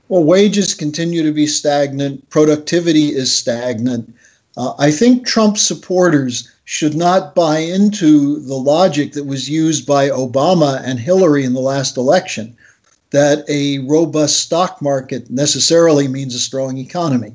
Well, 0.09 0.23
wages 0.23 0.73
continue 0.73 1.23
to 1.23 1.31
be 1.31 1.47
stagnant. 1.47 2.29
Productivity 2.29 3.07
is 3.09 3.33
stagnant. 3.33 4.13
Uh, 4.55 4.73
I 4.77 4.91
think 4.91 5.25
Trump 5.25 5.57
supporters 5.57 6.49
should 6.65 6.95
not 6.95 7.35
buy 7.35 7.59
into 7.59 8.39
the 8.39 8.55
logic 8.55 9.13
that 9.13 9.25
was 9.25 9.49
used 9.49 9.85
by 9.85 10.09
Obama 10.09 10.81
and 10.83 10.99
Hillary 10.99 11.43
in 11.43 11.53
the 11.53 11.59
last 11.59 11.97
election 11.97 12.55
that 13.11 13.45
a 13.47 13.79
robust 13.79 14.39
stock 14.39 14.81
market 14.81 15.29
necessarily 15.29 16.07
means 16.07 16.33
a 16.33 16.39
strong 16.39 16.77
economy. 16.77 17.33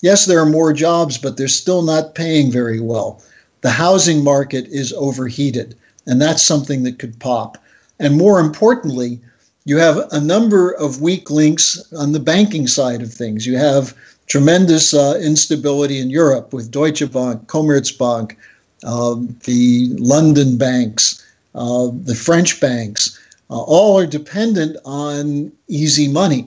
Yes, 0.00 0.26
there 0.26 0.38
are 0.38 0.46
more 0.46 0.72
jobs, 0.72 1.16
but 1.16 1.36
they're 1.36 1.48
still 1.48 1.82
not 1.82 2.14
paying 2.14 2.52
very 2.52 2.78
well. 2.78 3.22
The 3.62 3.70
housing 3.70 4.22
market 4.22 4.66
is 4.68 4.92
overheated, 4.92 5.76
and 6.06 6.20
that's 6.20 6.42
something 6.42 6.82
that 6.82 6.98
could 6.98 7.18
pop. 7.20 7.56
And 7.98 8.18
more 8.18 8.38
importantly, 8.38 9.20
you 9.64 9.78
have 9.78 9.96
a 10.12 10.20
number 10.20 10.72
of 10.72 11.00
weak 11.00 11.30
links 11.30 11.82
on 11.94 12.12
the 12.12 12.20
banking 12.20 12.66
side 12.66 13.02
of 13.02 13.12
things. 13.12 13.46
You 13.46 13.56
have 13.56 13.96
tremendous 14.26 14.92
uh, 14.92 15.18
instability 15.22 16.00
in 16.00 16.10
Europe 16.10 16.52
with 16.52 16.70
Deutsche 16.70 17.10
Bank, 17.10 17.46
Commerzbank, 17.46 18.36
uh, 18.84 19.16
the 19.44 19.88
London 19.98 20.58
banks, 20.58 21.24
uh, 21.54 21.88
the 21.92 22.14
French 22.14 22.60
banks. 22.60 23.18
Uh, 23.50 23.62
all 23.62 23.98
are 23.98 24.06
dependent 24.06 24.76
on 24.84 25.50
easy 25.68 26.08
money. 26.08 26.46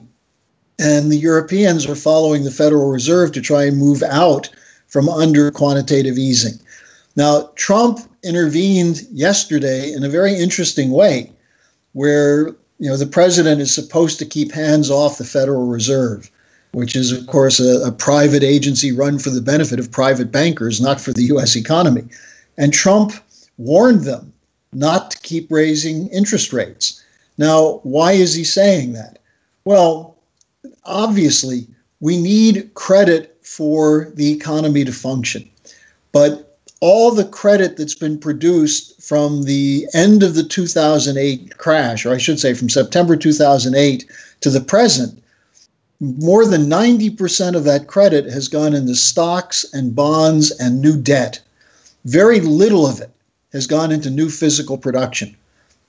And 0.78 1.10
the 1.10 1.16
Europeans 1.16 1.86
are 1.86 1.96
following 1.96 2.44
the 2.44 2.52
Federal 2.52 2.90
Reserve 2.90 3.32
to 3.32 3.40
try 3.40 3.64
and 3.64 3.76
move 3.76 4.02
out 4.04 4.48
from 4.86 5.08
under 5.08 5.50
quantitative 5.50 6.18
easing. 6.18 6.58
Now, 7.16 7.50
Trump 7.56 7.98
intervened 8.22 9.02
yesterday 9.10 9.92
in 9.92 10.04
a 10.04 10.08
very 10.08 10.34
interesting 10.34 10.92
way, 10.92 11.32
where 11.92 12.54
you 12.78 12.88
know, 12.88 12.96
the 12.96 13.06
president 13.06 13.60
is 13.60 13.74
supposed 13.74 14.18
to 14.18 14.26
keep 14.26 14.52
hands 14.52 14.90
off 14.90 15.18
the 15.18 15.24
Federal 15.24 15.66
Reserve, 15.66 16.30
which 16.72 16.94
is, 16.94 17.12
of 17.12 17.26
course, 17.26 17.58
a, 17.58 17.86
a, 17.86 17.92
private 17.92 18.44
agency 18.44 18.92
run 18.92 19.18
for 19.18 19.30
the 19.30 19.40
benefit 19.40 19.80
of 19.80 19.90
private 19.90 20.30
bankers, 20.30 20.80
not 20.80 21.00
for 21.00 21.12
the 21.12 21.24
U.S. 21.24 21.56
economy. 21.56 22.04
And 22.56 22.72
Trump 22.72 23.12
warned 23.56 24.04
them 24.04 24.32
not 24.72 25.10
to 25.10 25.18
keep 25.18 25.50
raising 25.50 26.08
interest 26.08 26.52
rates. 26.52 27.02
Now, 27.36 27.80
why 27.82 28.12
is 28.12 28.34
he 28.34 28.44
saying 28.44 28.92
that? 28.92 29.18
Well, 29.64 30.16
obviously, 30.84 31.66
we 32.00 32.20
need 32.20 32.72
credit 32.74 33.36
for 33.42 34.12
the 34.14 34.32
economy 34.32 34.84
to 34.84 34.92
function. 34.92 35.48
But 36.12 36.47
all 36.80 37.10
the 37.10 37.24
credit 37.24 37.76
that's 37.76 37.94
been 37.94 38.18
produced 38.18 39.02
from 39.02 39.42
the 39.42 39.86
end 39.94 40.22
of 40.22 40.34
the 40.34 40.44
2008 40.44 41.58
crash, 41.58 42.06
or 42.06 42.14
I 42.14 42.18
should 42.18 42.38
say 42.38 42.54
from 42.54 42.68
September 42.68 43.16
2008 43.16 44.04
to 44.40 44.50
the 44.50 44.60
present, 44.60 45.20
more 46.00 46.46
than 46.46 46.66
90% 46.66 47.56
of 47.56 47.64
that 47.64 47.88
credit 47.88 48.26
has 48.26 48.46
gone 48.46 48.74
into 48.74 48.94
stocks 48.94 49.66
and 49.72 49.96
bonds 49.96 50.52
and 50.52 50.80
new 50.80 50.96
debt. 50.96 51.40
Very 52.04 52.40
little 52.40 52.86
of 52.86 53.00
it 53.00 53.10
has 53.52 53.66
gone 53.66 53.90
into 53.90 54.08
new 54.08 54.30
physical 54.30 54.78
production. 54.78 55.36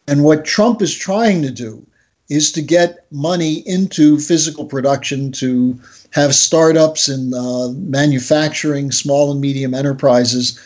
And 0.08 0.24
what 0.24 0.46
Trump 0.46 0.81
is 0.81 0.96
trying 0.96 1.43
to 1.43 1.51
do 1.51 1.86
is 2.29 2.51
to 2.53 2.62
get 2.63 3.05
money 3.12 3.55
into 3.67 4.19
physical 4.19 4.65
production 4.65 5.31
to 5.34 5.79
have 6.12 6.34
startups 6.34 7.10
in 7.10 7.34
uh, 7.36 7.69
manufacturing, 7.69 8.91
small 8.91 9.31
and 9.31 9.39
medium 9.39 9.75
enterprises 9.75 10.60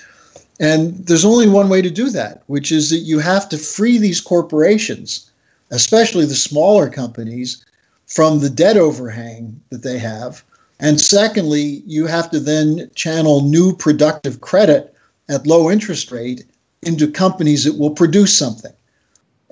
and 0.59 0.93
there's 1.07 1.25
only 1.25 1.47
one 1.47 1.69
way 1.69 1.81
to 1.81 1.89
do 1.89 2.09
that, 2.09 2.43
which 2.47 2.71
is 2.71 2.89
that 2.89 2.99
you 2.99 3.19
have 3.19 3.49
to 3.49 3.57
free 3.57 3.97
these 3.97 4.21
corporations, 4.21 5.29
especially 5.71 6.25
the 6.25 6.35
smaller 6.35 6.89
companies, 6.89 7.63
from 8.05 8.39
the 8.39 8.49
debt 8.49 8.77
overhang 8.77 9.59
that 9.69 9.83
they 9.83 9.97
have. 9.97 10.43
And 10.79 10.99
secondly, 10.99 11.81
you 11.85 12.05
have 12.05 12.29
to 12.31 12.39
then 12.39 12.89
channel 12.95 13.41
new 13.41 13.75
productive 13.75 14.41
credit 14.41 14.93
at 15.29 15.47
low 15.47 15.71
interest 15.71 16.11
rate 16.11 16.45
into 16.81 17.09
companies 17.09 17.63
that 17.63 17.77
will 17.77 17.91
produce 17.91 18.37
something. 18.37 18.73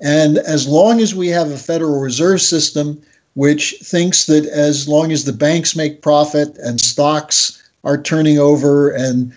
And 0.00 0.38
as 0.38 0.68
long 0.68 1.00
as 1.00 1.14
we 1.14 1.28
have 1.28 1.50
a 1.50 1.56
Federal 1.56 2.00
Reserve 2.00 2.40
System 2.40 3.02
which 3.34 3.74
thinks 3.82 4.26
that 4.26 4.46
as 4.46 4.86
long 4.86 5.12
as 5.12 5.24
the 5.24 5.32
banks 5.32 5.74
make 5.74 6.02
profit 6.02 6.56
and 6.58 6.80
stocks 6.80 7.62
are 7.84 8.00
turning 8.00 8.38
over 8.38 8.90
and 8.90 9.32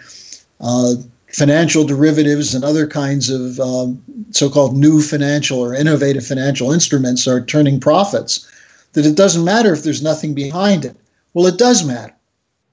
uh, 0.60 0.96
financial 1.36 1.84
derivatives 1.84 2.56
and 2.56 2.64
other 2.64 2.88
kinds 2.88 3.30
of 3.30 3.60
um, 3.60 4.02
so 4.32 4.50
called 4.50 4.78
new 4.78 5.02
financial 5.02 5.60
or 5.60 5.76
innovative 5.76 6.26
financial 6.26 6.72
instruments 6.72 7.28
are 7.28 7.44
turning 7.44 7.78
profits, 7.78 8.50
that 8.94 9.06
it 9.06 9.18
doesn't 9.18 9.44
matter 9.44 9.74
if 9.74 9.84
there's 9.84 10.02
nothing 10.02 10.34
behind 10.34 10.86
it. 10.86 10.96
Well, 11.34 11.46
it 11.46 11.58
does 11.58 11.84
matter. 11.84 12.14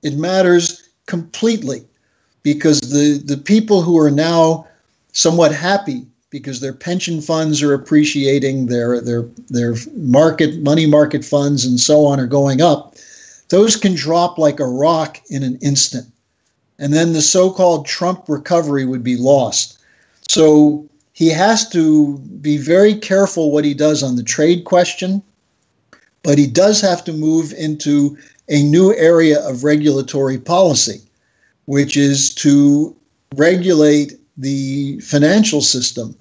It 0.05 0.17
matters 0.17 0.91
completely 1.07 1.85
because 2.45 2.79
the, 2.81 3.21
the 3.25 3.37
people 3.37 3.83
who 3.83 3.99
are 3.99 4.13
now 4.13 4.69
somewhat 5.11 5.53
happy 5.53 6.07
because 6.31 6.61
their 6.61 6.73
pension 6.73 7.21
funds 7.21 7.63
are 7.63 7.75
appreciating, 7.75 8.67
their, 8.67 9.01
their, 9.01 9.23
their 9.49 9.75
market, 9.97 10.63
money 10.63 10.87
market 10.87 11.25
funds, 11.25 11.65
and 11.65 11.81
so 11.81 12.07
on 12.07 12.21
are 12.21 12.29
going 12.29 12.61
up, 12.61 12.95
those 13.49 13.75
can 13.75 13.97
drop 13.97 14.39
like 14.39 14.61
a 14.61 14.67
rock 14.67 15.19
in 15.31 15.43
an 15.43 15.59
instant 15.63 16.07
and 16.83 16.93
then 16.93 17.13
the 17.13 17.23
so 17.23 17.49
called 17.49 17.87
Trump 17.87 18.25
recovery 18.29 18.85
would 18.85 19.05
be 19.05 19.17
lost. 19.17 19.79
So 20.29 20.85
he 21.13 21.29
has 21.29 21.69
to 21.69 22.19
be 22.19 22.57
very 22.59 22.97
careful 22.97 23.53
what 23.53 23.65
he 23.65 23.73
does 23.73 24.03
on 24.03 24.17
the 24.17 24.25
trade 24.25 24.65
question, 24.65 25.23
but 26.25 26.39
he 26.39 26.49
does 26.49 26.81
have 26.81 27.05
to 27.05 27.13
move 27.13 27.53
into 27.53 28.19
a 28.49 28.65
new 28.65 28.93
area 28.97 29.41
of 29.49 29.63
regulatory 29.63 30.39
policy, 30.39 31.01
which 31.67 31.97
is 31.97 32.35
to 32.35 32.97
regulate 33.37 34.19
the 34.37 34.99
financial 35.03 35.61
system 35.61 36.17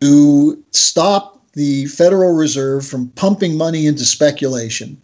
to 0.00 0.64
stop 0.70 1.42
the 1.52 1.84
Federal 1.88 2.32
Reserve 2.32 2.86
from 2.86 3.10
pumping 3.16 3.58
money 3.58 3.86
into 3.86 4.06
speculation, 4.06 4.96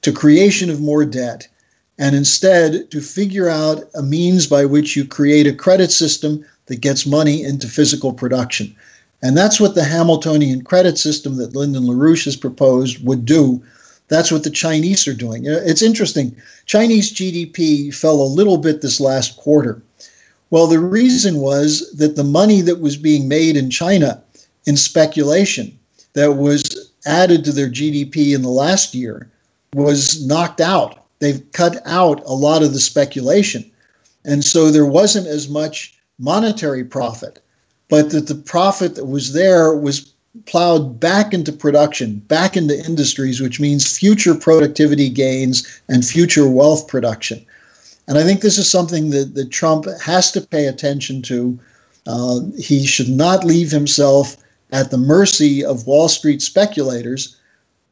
to 0.00 0.10
creation 0.10 0.70
of 0.70 0.80
more 0.80 1.04
debt, 1.04 1.48
and 1.98 2.16
instead 2.16 2.90
to 2.90 3.00
figure 3.00 3.48
out 3.48 3.84
a 3.94 4.02
means 4.02 4.46
by 4.46 4.64
which 4.64 4.96
you 4.96 5.04
create 5.04 5.46
a 5.46 5.54
credit 5.54 5.92
system 5.92 6.44
that 6.66 6.80
gets 6.80 7.06
money 7.06 7.42
into 7.42 7.68
physical 7.68 8.12
production. 8.12 8.74
And 9.22 9.36
that's 9.36 9.60
what 9.60 9.74
the 9.74 9.84
Hamiltonian 9.84 10.62
credit 10.62 10.98
system 10.98 11.36
that 11.36 11.54
Lyndon 11.54 11.84
LaRouche 11.84 12.24
has 12.24 12.36
proposed 12.36 13.04
would 13.04 13.24
do. 13.24 13.62
That's 14.08 14.30
what 14.30 14.44
the 14.44 14.50
Chinese 14.50 15.08
are 15.08 15.14
doing. 15.14 15.44
It's 15.46 15.82
interesting. 15.82 16.36
Chinese 16.66 17.12
GDP 17.12 17.94
fell 17.94 18.20
a 18.20 18.24
little 18.24 18.58
bit 18.58 18.82
this 18.82 19.00
last 19.00 19.36
quarter. 19.36 19.80
Well, 20.50 20.66
the 20.66 20.78
reason 20.78 21.38
was 21.38 21.90
that 21.92 22.16
the 22.16 22.24
money 22.24 22.60
that 22.60 22.80
was 22.80 22.96
being 22.96 23.28
made 23.28 23.56
in 23.56 23.70
China 23.70 24.22
in 24.66 24.76
speculation 24.76 25.78
that 26.12 26.32
was 26.32 26.92
added 27.06 27.44
to 27.44 27.52
their 27.52 27.70
GDP 27.70 28.34
in 28.34 28.42
the 28.42 28.50
last 28.50 28.94
year 28.94 29.30
was 29.72 30.24
knocked 30.26 30.60
out 30.60 31.03
they've 31.24 31.52
cut 31.52 31.80
out 31.86 32.22
a 32.24 32.34
lot 32.34 32.62
of 32.62 32.72
the 32.72 32.80
speculation. 32.80 33.70
And 34.24 34.44
so 34.44 34.70
there 34.70 34.86
wasn't 34.86 35.26
as 35.26 35.48
much 35.48 35.94
monetary 36.18 36.84
profit, 36.84 37.40
but 37.88 38.10
that 38.10 38.26
the 38.26 38.34
profit 38.34 38.94
that 38.94 39.06
was 39.06 39.32
there 39.32 39.74
was 39.74 40.12
plowed 40.46 40.98
back 40.98 41.32
into 41.32 41.52
production, 41.52 42.16
back 42.28 42.56
into 42.56 42.78
industries, 42.84 43.40
which 43.40 43.60
means 43.60 43.98
future 43.98 44.34
productivity 44.34 45.08
gains 45.08 45.80
and 45.88 46.04
future 46.04 46.48
wealth 46.48 46.88
production. 46.88 47.44
And 48.08 48.18
I 48.18 48.24
think 48.24 48.40
this 48.40 48.58
is 48.58 48.70
something 48.70 49.10
that, 49.10 49.34
that 49.34 49.50
Trump 49.50 49.86
has 50.02 50.30
to 50.32 50.40
pay 50.40 50.66
attention 50.66 51.22
to. 51.22 51.58
Uh, 52.06 52.40
he 52.58 52.84
should 52.84 53.08
not 53.08 53.44
leave 53.44 53.70
himself 53.70 54.36
at 54.72 54.90
the 54.90 54.98
mercy 54.98 55.64
of 55.64 55.86
Wall 55.86 56.08
Street 56.08 56.42
speculators 56.42 57.36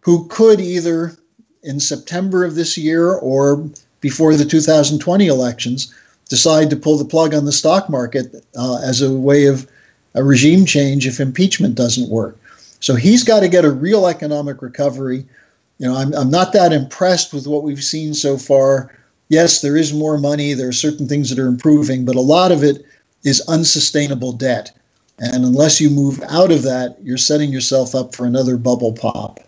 who 0.01 0.27
could 0.29 0.61
either 0.61 1.17
in 1.63 1.81
September 1.81 2.45
of 2.45 2.55
this 2.55 2.77
year 2.77 3.13
or 3.13 3.69
before 4.01 4.35
the 4.35 4.45
2020 4.45 5.27
elections 5.27 5.95
decide 6.29 6.71
to 6.71 6.77
pull 6.77 6.99
the 6.99 7.05
plug 7.05 7.35
on 7.35 7.45
the 7.45 7.53
stock 7.53 7.89
market 7.89 8.45
uh, 8.57 8.81
as 8.83 9.03
a 9.03 9.13
way 9.13 9.47
of 9.47 9.69
a 10.15 10.25
regime 10.25 10.65
change 10.65 11.07
if 11.07 11.21
impeachment 11.21 11.75
doesn't 11.75 12.11
work. 12.11 12.39
So 12.81 12.95
he's 12.95 13.23
got 13.23 13.41
to 13.41 13.49
get 13.49 13.65
a 13.65 13.71
real 13.71 14.07
economic 14.07 14.61
recovery. 14.61 15.25
You 15.79 15.89
know, 15.89 15.97
I'm, 15.97 16.13
I'm 16.15 16.31
not 16.31 16.53
that 16.53 16.73
impressed 16.73 17.33
with 17.33 17.47
what 17.47 17.63
we've 17.63 17.83
seen 17.83 18.15
so 18.15 18.37
far. 18.37 18.97
Yes, 19.29 19.61
there 19.61 19.77
is 19.77 19.93
more 19.93 20.19
money, 20.19 20.53
there 20.53 20.69
are 20.69 20.73
certain 20.73 21.09
things 21.09 21.31
that 21.31 21.39
are 21.39 21.47
improving, 21.47 22.05
but 22.05 22.17
a 22.17 22.21
lot 22.21 22.53
of 22.53 22.63
it 22.63 22.85
is 23.25 23.41
unsustainable 23.49 24.33
debt. 24.33 24.73
And 25.19 25.45
unless 25.45 25.81
you 25.81 25.91
move 25.91 26.21
out 26.29 26.51
of 26.51 26.63
that, 26.63 26.97
you're 27.03 27.17
setting 27.17 27.53
yourself 27.53 27.95
up 27.95 28.15
for 28.15 28.27
another 28.27 28.57
bubble 28.57 28.93
pop. 28.93 29.39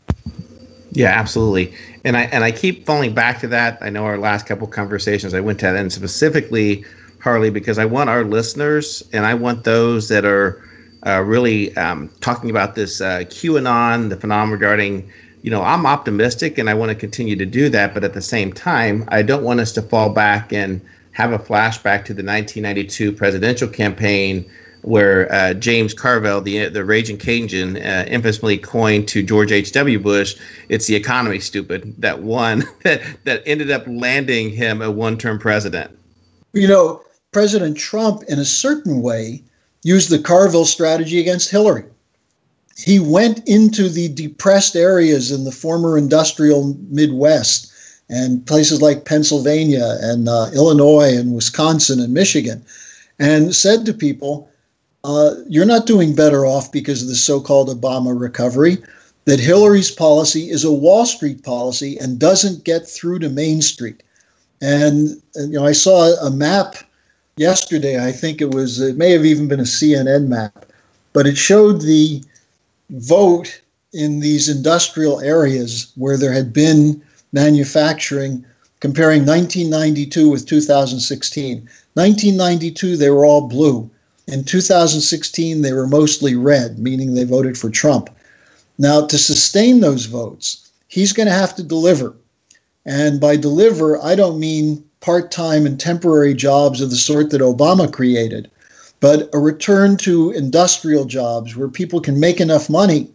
Yeah, 0.95 1.09
absolutely. 1.09 1.75
And 2.05 2.17
I 2.17 2.23
and 2.25 2.45
I 2.45 2.53
keep 2.53 2.87
falling 2.87 3.15
back 3.15 3.41
to 3.41 3.49
that. 3.49 3.79
I 3.81 3.91
know 3.91 4.05
our 4.05 4.19
last 4.19 4.47
couple 4.47 4.67
conversations 4.69 5.35
I 5.35 5.41
went 5.41 5.59
to 5.61 5.67
that, 5.67 5.77
and 5.77 5.93
specifically 5.93 6.85
Harley, 7.19 7.51
because 7.51 7.79
I 7.79 7.85
want 7.85 8.11
our 8.11 8.25
listeners 8.25 9.03
and 9.13 9.27
I 9.27 9.35
want 9.35 9.65
those 9.65 10.09
that 10.09 10.25
are 10.25 10.63
uh, 11.07 11.21
really 11.23 11.77
um, 11.77 12.11
talking 12.21 12.49
about 12.49 12.77
this 12.77 13.01
uh, 13.01 13.21
QAnon, 13.27 14.09
the 14.09 14.17
phenomenon 14.17 14.53
regarding, 14.53 15.11
you 15.43 15.51
know, 15.51 15.63
I'm 15.63 15.85
optimistic 15.85 16.59
and 16.59 16.71
I 16.71 16.75
want 16.75 16.91
to 16.91 16.95
continue 16.95 17.37
to 17.37 17.47
do 17.47 17.69
that, 17.71 17.93
but 17.93 18.05
at 18.05 18.15
the 18.15 18.23
same 18.23 18.53
time, 18.53 19.05
I 19.09 19.23
don't 19.23 19.43
want 19.43 19.61
us 19.61 19.73
to 19.73 19.83
fall 19.83 20.11
back 20.11 20.53
and 20.53 20.81
have 21.13 21.33
a 21.33 21.39
flashback 21.39 22.05
to 22.07 22.15
the 22.15 22.23
1992 22.23 23.13
presidential 23.13 23.69
campaign 23.69 24.45
where 24.85 25.33
uh, 25.33 25.55
James 25.55 25.95
Carville, 25.95 26.41
the 26.41 26.69
the 26.69 26.85
raging 26.85 27.17
Cajun, 27.17 27.77
uh, 27.77 28.05
infamously 28.07 28.59
coined 28.59 29.09
to 29.09 29.23
George 29.23 29.51
H. 29.51 29.73
W. 29.73 29.99
Bush, 29.99 30.37
"It's 30.69 30.87
the 30.87 30.95
economy, 30.95 31.41
stupid." 31.41 31.95
That 31.99 32.23
one 32.23 32.65
that 32.85 33.03
that 33.25 33.43
ended 33.47 33.71
up 33.71 33.85
landing 33.87 34.51
him 34.51 34.83
a 34.83 34.91
one-term 34.91 35.39
president. 35.39 35.97
You 36.53 36.69
know, 36.69 37.03
President 37.33 37.77
Trump, 37.77 38.23
in 38.29 38.39
a 38.39 38.45
certain 38.45 39.03
way, 39.03 39.43
used 39.83 40.11
the 40.11 40.19
Carville 40.19 40.67
strategy 40.67 41.19
against 41.19 41.51
Hillary. 41.51 41.85
He 42.77 42.99
went 42.99 43.47
into 43.49 43.89
the 43.89 44.09
depressed 44.09 44.77
areas 44.77 45.31
in 45.31 45.45
the 45.45 45.53
former 45.53 45.97
industrial 45.97 46.77
Midwest 46.91 47.73
and 48.11 48.45
places 48.47 48.83
like 48.83 49.05
Pennsylvania 49.05 49.97
and 50.01 50.29
uh, 50.29 50.51
Illinois 50.55 51.17
and 51.17 51.35
Wisconsin 51.35 52.01
and 52.01 52.13
Michigan, 52.13 52.65
and 53.19 53.55
said 53.55 53.87
to 53.87 53.95
people 53.95 54.49
uh, 55.05 55.35
you're 55.49 55.67
not 55.67 55.87
doing 55.87 56.15
better 56.15 56.47
off 56.47 56.73
because 56.73 57.03
of 57.03 57.09
the 57.09 57.15
so 57.15 57.41
called 57.41 57.69
Obama 57.69 58.19
recovery. 58.19 58.79
That 59.27 59.41
Hillary's 59.41 59.91
policy 59.91 60.51
is 60.51 60.65
a 60.65 60.73
Wall 60.73 61.07
Street 61.07 61.43
policy 61.43 61.97
and 61.99 62.19
doesn't 62.19 62.65
get 62.65 62.87
through 62.87 63.21
to 63.21 63.31
Main 63.31 63.63
Street. 63.63 64.03
And, 64.61 65.23
and 65.35 65.53
you 65.53 65.59
know, 65.59 65.65
I 65.65 65.73
saw 65.73 66.15
a 66.21 66.31
map 66.31 66.77
yesterday. 67.37 68.05
I 68.05 68.13
think 68.13 68.43
it 68.43 68.53
was, 68.55 68.81
it 68.81 68.99
may 68.99 69.13
have 69.13 69.25
even 69.25 69.49
been 69.49 69.61
a 69.61 69.65
CNN 69.65 70.29
map, 70.29 70.67
but 71.15 71.27
it 71.27 71.39
showed 71.39 71.81
the 71.81 72.23
vote 72.91 73.63
in 73.95 74.21
these 74.21 74.49
industrial 74.49 75.21
areas 75.21 75.91
where 75.97 76.19
there 76.19 76.33
had 76.33 76.53
been 76.53 77.03
manufacturing 77.33 78.45
comparing 78.81 79.25
1992 79.25 80.29
with 80.29 80.47
2016. 80.47 81.57
1992, 81.95 82.97
they 82.99 83.09
were 83.09 83.25
all 83.25 83.49
blue. 83.49 83.89
In 84.27 84.45
2016, 84.45 85.61
they 85.61 85.73
were 85.73 85.87
mostly 85.87 86.35
red, 86.35 86.79
meaning 86.79 87.15
they 87.15 87.25
voted 87.25 87.59
for 87.59 87.69
Trump. 87.69 88.09
Now, 88.79 89.07
to 89.07 89.19
sustain 89.19 89.81
those 89.81 90.07
votes, 90.07 90.71
he's 90.89 91.13
going 91.13 91.27
to 91.29 91.33
have 91.33 91.55
to 91.57 91.63
deliver. 91.63 92.15
And 92.87 93.21
by 93.21 93.37
deliver, 93.37 94.03
I 94.03 94.15
don't 94.15 94.41
mean 94.41 94.83
part 95.01 95.31
time 95.31 95.67
and 95.67 95.79
temporary 95.79 96.33
jobs 96.33 96.81
of 96.81 96.91
the 96.91 96.97
sort 96.97 97.31
that 97.31 97.43
Obama 97.43 97.93
created, 97.93 98.51
but 99.01 99.29
a 99.35 99.39
return 99.39 99.99
to 99.99 100.31
industrial 100.31 101.05
jobs 101.05 101.55
where 101.55 101.69
people 101.69 102.01
can 102.01 102.19
make 102.19 102.41
enough 102.41 102.71
money 102.71 103.11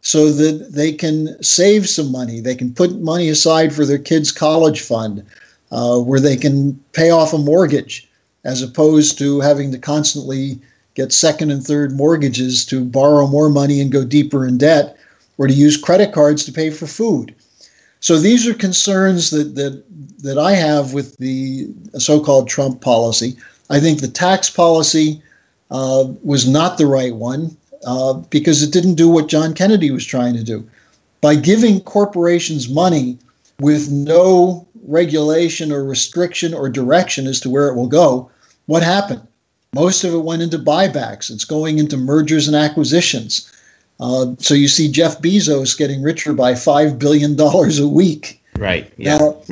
so 0.00 0.30
that 0.30 0.72
they 0.72 0.92
can 0.92 1.42
save 1.42 1.88
some 1.88 2.12
money. 2.12 2.40
They 2.40 2.54
can 2.54 2.72
put 2.72 3.00
money 3.00 3.28
aside 3.28 3.72
for 3.72 3.84
their 3.84 3.98
kids' 3.98 4.30
college 4.30 4.80
fund, 4.80 5.24
uh, 5.72 5.98
where 5.98 6.20
they 6.20 6.36
can 6.36 6.78
pay 6.92 7.10
off 7.10 7.32
a 7.32 7.38
mortgage 7.38 8.08
as 8.44 8.62
opposed 8.62 9.18
to 9.18 9.40
having 9.40 9.72
to 9.72 9.78
constantly 9.78 10.60
get 10.94 11.12
second 11.12 11.50
and 11.50 11.64
third 11.64 11.96
mortgages 11.96 12.64
to 12.66 12.84
borrow 12.84 13.26
more 13.26 13.48
money 13.48 13.80
and 13.80 13.92
go 13.92 14.04
deeper 14.04 14.46
in 14.46 14.58
debt 14.58 14.96
or 15.38 15.46
to 15.46 15.54
use 15.54 15.76
credit 15.76 16.12
cards 16.12 16.44
to 16.44 16.52
pay 16.52 16.70
for 16.70 16.86
food. 16.86 17.34
So 18.00 18.18
these 18.18 18.46
are 18.46 18.54
concerns 18.54 19.30
that 19.30 19.54
that 19.54 19.82
that 20.22 20.38
I 20.38 20.52
have 20.52 20.92
with 20.92 21.16
the 21.18 21.68
so-called 21.98 22.48
Trump 22.48 22.80
policy. 22.80 23.36
I 23.70 23.80
think 23.80 24.00
the 24.00 24.08
tax 24.08 24.50
policy 24.50 25.22
uh, 25.70 26.08
was 26.22 26.46
not 26.46 26.78
the 26.78 26.86
right 26.86 27.14
one 27.14 27.56
uh, 27.86 28.14
because 28.14 28.62
it 28.62 28.72
didn't 28.72 28.94
do 28.94 29.08
what 29.08 29.28
John 29.28 29.54
Kennedy 29.54 29.90
was 29.90 30.04
trying 30.04 30.34
to 30.34 30.44
do. 30.44 30.68
By 31.20 31.36
giving 31.36 31.80
corporations 31.80 32.68
money 32.68 33.18
with 33.60 33.90
no 33.90 34.66
regulation 34.86 35.70
or 35.70 35.84
restriction 35.84 36.52
or 36.52 36.68
direction 36.68 37.26
as 37.26 37.40
to 37.40 37.50
where 37.50 37.68
it 37.68 37.76
will 37.76 37.86
go, 37.86 38.30
what 38.66 38.82
happened? 38.82 39.26
Most 39.74 40.04
of 40.04 40.12
it 40.12 40.18
went 40.18 40.42
into 40.42 40.58
buybacks. 40.58 41.30
It's 41.30 41.44
going 41.44 41.78
into 41.78 41.96
mergers 41.96 42.46
and 42.46 42.56
acquisitions. 42.56 43.50
Uh, 44.00 44.34
so 44.38 44.54
you 44.54 44.68
see 44.68 44.90
Jeff 44.90 45.22
Bezos 45.22 45.76
getting 45.78 46.02
richer 46.02 46.32
by 46.32 46.52
$5 46.52 46.98
billion 46.98 47.38
a 47.40 47.88
week. 47.88 48.42
Right. 48.58 48.92
Yeah. 48.96 49.18
Now, 49.18 49.42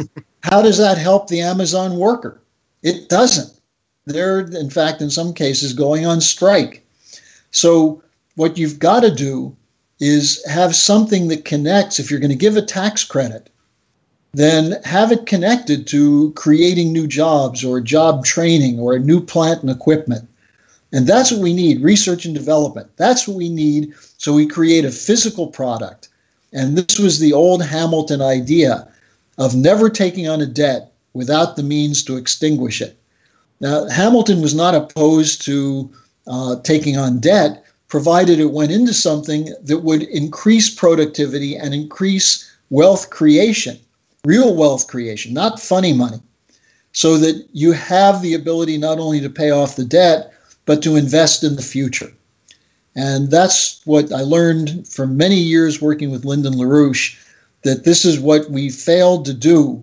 how 0.42 0.60
does 0.62 0.78
that 0.78 0.98
help 0.98 1.28
the 1.28 1.40
Amazon 1.40 1.96
worker? 1.96 2.40
It 2.82 3.08
doesn't. 3.08 3.52
They're, 4.06 4.40
in 4.40 4.70
fact, 4.70 5.00
in 5.00 5.10
some 5.10 5.32
cases, 5.32 5.72
going 5.72 6.06
on 6.06 6.20
strike. 6.20 6.84
So, 7.50 8.02
what 8.36 8.56
you've 8.56 8.78
got 8.78 9.00
to 9.00 9.14
do 9.14 9.54
is 10.00 10.42
have 10.46 10.74
something 10.74 11.28
that 11.28 11.44
connects. 11.44 12.00
If 12.00 12.10
you're 12.10 12.20
going 12.20 12.30
to 12.30 12.36
give 12.36 12.56
a 12.56 12.62
tax 12.62 13.04
credit, 13.04 13.49
then 14.32 14.80
have 14.84 15.10
it 15.10 15.26
connected 15.26 15.86
to 15.88 16.32
creating 16.32 16.92
new 16.92 17.06
jobs 17.06 17.64
or 17.64 17.80
job 17.80 18.24
training 18.24 18.78
or 18.78 18.94
a 18.94 19.00
new 19.00 19.20
plant 19.20 19.62
and 19.62 19.70
equipment. 19.70 20.28
And 20.92 21.06
that's 21.06 21.30
what 21.30 21.40
we 21.40 21.52
need 21.52 21.82
research 21.82 22.24
and 22.24 22.34
development. 22.34 22.90
That's 22.96 23.26
what 23.26 23.36
we 23.36 23.48
need 23.48 23.92
so 24.18 24.32
we 24.32 24.46
create 24.46 24.84
a 24.84 24.90
physical 24.90 25.48
product. 25.48 26.08
And 26.52 26.76
this 26.76 26.98
was 26.98 27.18
the 27.18 27.32
old 27.32 27.64
Hamilton 27.64 28.20
idea 28.20 28.88
of 29.38 29.54
never 29.54 29.88
taking 29.88 30.28
on 30.28 30.40
a 30.40 30.46
debt 30.46 30.92
without 31.12 31.56
the 31.56 31.62
means 31.62 32.02
to 32.04 32.16
extinguish 32.16 32.80
it. 32.80 32.96
Now, 33.60 33.88
Hamilton 33.88 34.40
was 34.40 34.54
not 34.54 34.74
opposed 34.74 35.42
to 35.44 35.90
uh, 36.26 36.56
taking 36.62 36.96
on 36.96 37.20
debt, 37.20 37.64
provided 37.88 38.40
it 38.40 38.52
went 38.52 38.72
into 38.72 38.94
something 38.94 39.54
that 39.62 39.78
would 39.78 40.02
increase 40.02 40.72
productivity 40.72 41.56
and 41.56 41.74
increase 41.74 42.50
wealth 42.70 43.10
creation 43.10 43.78
real 44.24 44.54
wealth 44.54 44.86
creation, 44.86 45.32
not 45.32 45.60
funny 45.60 45.92
money, 45.92 46.20
so 46.92 47.16
that 47.18 47.46
you 47.52 47.72
have 47.72 48.20
the 48.20 48.34
ability 48.34 48.76
not 48.78 48.98
only 48.98 49.20
to 49.20 49.30
pay 49.30 49.50
off 49.50 49.76
the 49.76 49.84
debt, 49.84 50.32
but 50.66 50.82
to 50.82 50.96
invest 50.96 51.44
in 51.44 51.56
the 51.56 51.62
future. 51.62 52.12
And 52.94 53.30
that's 53.30 53.80
what 53.84 54.12
I 54.12 54.22
learned 54.22 54.86
from 54.88 55.16
many 55.16 55.36
years 55.36 55.80
working 55.80 56.10
with 56.10 56.24
Lyndon 56.24 56.54
LaRouche 56.54 57.16
that 57.62 57.84
this 57.84 58.04
is 58.04 58.18
what 58.18 58.50
we 58.50 58.70
failed 58.70 59.24
to 59.26 59.34
do 59.34 59.82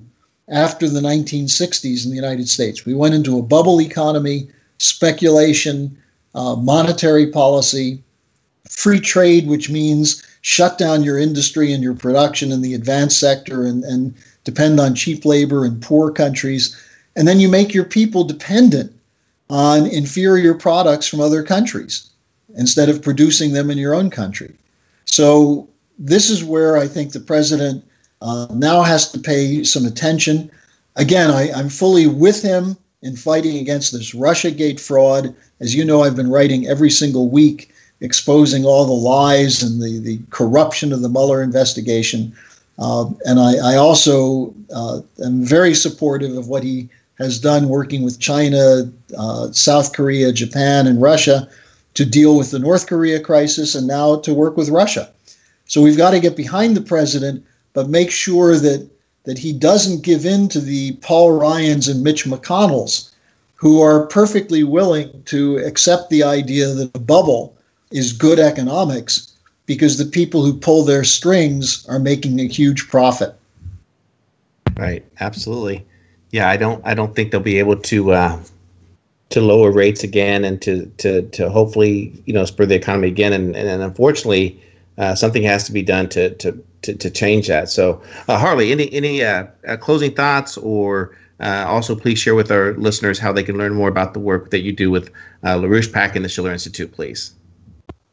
after 0.49 0.89
the 0.89 0.99
1960s 0.99 2.03
in 2.03 2.09
the 2.09 2.15
United 2.15 2.49
States. 2.49 2.85
We 2.85 2.93
went 2.93 3.15
into 3.15 3.37
a 3.37 3.43
bubble 3.43 3.81
economy, 3.81 4.49
speculation, 4.79 5.97
uh, 6.35 6.55
monetary 6.55 7.27
policy, 7.27 8.03
free 8.69 8.99
trade, 8.99 9.47
which 9.47 9.69
means 9.69 10.23
shut 10.41 10.77
down 10.77 11.03
your 11.03 11.17
industry 11.17 11.73
and 11.73 11.83
your 11.83 11.93
production 11.93 12.51
in 12.51 12.61
the 12.61 12.73
advanced 12.73 13.19
sector 13.19 13.65
and, 13.65 13.83
and 13.83 14.13
depend 14.43 14.79
on 14.79 14.95
cheap 14.95 15.25
labor 15.25 15.65
in 15.65 15.79
poor 15.79 16.11
countries. 16.11 16.75
And 17.15 17.27
then 17.27 17.39
you 17.39 17.49
make 17.49 17.73
your 17.73 17.83
people 17.83 18.23
dependent 18.23 18.93
on 19.49 19.87
inferior 19.87 20.53
products 20.53 21.07
from 21.07 21.21
other 21.21 21.43
countries 21.43 22.09
instead 22.55 22.89
of 22.89 23.01
producing 23.01 23.53
them 23.53 23.69
in 23.69 23.77
your 23.77 23.93
own 23.93 24.09
country. 24.09 24.53
So, 25.05 25.67
this 25.99 26.29
is 26.29 26.43
where 26.43 26.77
I 26.77 26.87
think 26.87 27.11
the 27.11 27.19
president 27.19 27.83
uh, 28.21 28.47
now 28.53 28.83
has 28.83 29.11
to 29.11 29.19
pay 29.19 29.63
some 29.63 29.85
attention. 29.85 30.51
Again, 30.95 31.31
I, 31.31 31.51
I'm 31.51 31.69
fully 31.69 32.05
with 32.05 32.41
him 32.41 32.77
in 33.01 33.15
fighting 33.15 33.57
against 33.57 33.91
this 33.91 34.13
Russiagate 34.13 34.79
fraud. 34.79 35.33
As 35.59 35.73
you 35.73 35.83
know, 35.83 36.03
I've 36.03 36.15
been 36.15 36.29
writing 36.29 36.67
every 36.67 36.91
single 36.91 37.29
week 37.29 37.71
exposing 38.01 38.65
all 38.65 38.85
the 38.85 38.91
lies 38.91 39.63
and 39.63 39.81
the, 39.81 39.99
the 39.99 40.19
corruption 40.29 40.93
of 40.93 41.01
the 41.01 41.09
Mueller 41.09 41.41
investigation. 41.41 42.35
Uh, 42.77 43.09
and 43.25 43.39
I, 43.39 43.73
I 43.73 43.75
also 43.75 44.53
uh, 44.73 45.01
am 45.23 45.43
very 45.43 45.73
supportive 45.73 46.37
of 46.37 46.47
what 46.47 46.63
he 46.63 46.89
has 47.17 47.39
done 47.39 47.69
working 47.69 48.03
with 48.03 48.19
China, 48.19 48.91
uh, 49.17 49.51
South 49.51 49.93
Korea, 49.93 50.31
Japan, 50.31 50.85
and 50.85 51.01
Russia 51.01 51.49
to 51.95 52.05
deal 52.05 52.37
with 52.37 52.51
the 52.51 52.59
North 52.59 52.85
Korea 52.85 53.19
crisis 53.19 53.73
and 53.73 53.87
now 53.87 54.17
to 54.17 54.33
work 54.33 54.55
with 54.55 54.69
Russia. 54.69 55.09
So 55.65 55.81
we've 55.81 55.97
got 55.97 56.11
to 56.11 56.19
get 56.19 56.37
behind 56.37 56.77
the 56.77 56.81
president, 56.81 57.43
but 57.73 57.89
make 57.89 58.11
sure 58.11 58.55
that 58.57 58.87
that 59.23 59.37
he 59.37 59.51
doesn't 59.51 60.03
give 60.03 60.25
in 60.25 60.47
to 60.47 60.61
the 60.61 60.93
Paul 61.01 61.33
Ryans 61.33 61.89
and 61.89 62.01
Mitch 62.01 62.23
McConnells, 62.23 63.11
who 63.55 63.81
are 63.81 64.05
perfectly 64.05 64.63
willing 64.63 65.21
to 65.25 65.57
accept 65.57 66.09
the 66.09 66.23
idea 66.23 66.67
that 66.67 66.95
a 66.95 66.99
bubble 66.99 67.56
is 67.91 68.13
good 68.13 68.39
economics 68.39 69.33
because 69.65 69.97
the 69.97 70.05
people 70.05 70.43
who 70.43 70.57
pull 70.57 70.83
their 70.83 71.03
strings 71.03 71.85
are 71.87 71.99
making 71.99 72.39
a 72.39 72.47
huge 72.47 72.87
profit. 72.87 73.35
Right. 74.77 75.05
Absolutely. 75.19 75.85
Yeah, 76.31 76.49
I 76.49 76.57
don't. 76.57 76.85
I 76.85 76.93
don't 76.93 77.15
think 77.15 77.31
they'll 77.31 77.41
be 77.41 77.59
able 77.59 77.77
to 77.77 78.11
uh, 78.11 78.39
to 79.29 79.41
lower 79.41 79.71
rates 79.71 80.03
again 80.03 80.43
and 80.43 80.61
to 80.61 80.85
to 80.97 81.21
to 81.29 81.49
hopefully 81.49 82.21
you 82.25 82.33
know 82.33 82.45
spur 82.45 82.65
the 82.65 82.75
economy 82.75 83.07
again. 83.07 83.33
And 83.33 83.55
and, 83.55 83.81
unfortunately, 83.81 84.61
uh, 84.97 85.15
something 85.15 85.43
has 85.43 85.63
to 85.65 85.71
be 85.71 85.81
done 85.81 86.09
to 86.09 86.35
to 86.35 86.63
to, 86.83 86.93
to 86.93 87.09
change 87.09 87.47
that. 87.47 87.69
So, 87.69 88.01
uh, 88.27 88.37
Harley, 88.37 88.71
any 88.71 88.91
any 88.93 89.23
uh, 89.23 89.47
uh, 89.67 89.77
closing 89.77 90.13
thoughts 90.13 90.57
or 90.57 91.15
uh, 91.39 91.65
also, 91.67 91.95
please 91.95 92.19
share 92.19 92.35
with 92.35 92.51
our 92.51 92.73
listeners 92.73 93.19
how 93.19 93.31
they 93.31 93.43
can 93.43 93.57
learn 93.57 93.73
more 93.73 93.89
about 93.89 94.13
the 94.13 94.19
work 94.19 94.49
that 94.49 94.61
you 94.61 94.71
do 94.73 94.89
with 94.89 95.11
uh, 95.43 95.55
LaRouche 95.55 95.91
PAC 95.93 96.15
and 96.15 96.25
the 96.25 96.29
Schiller 96.29 96.51
Institute, 96.51 96.91
please. 96.91 97.33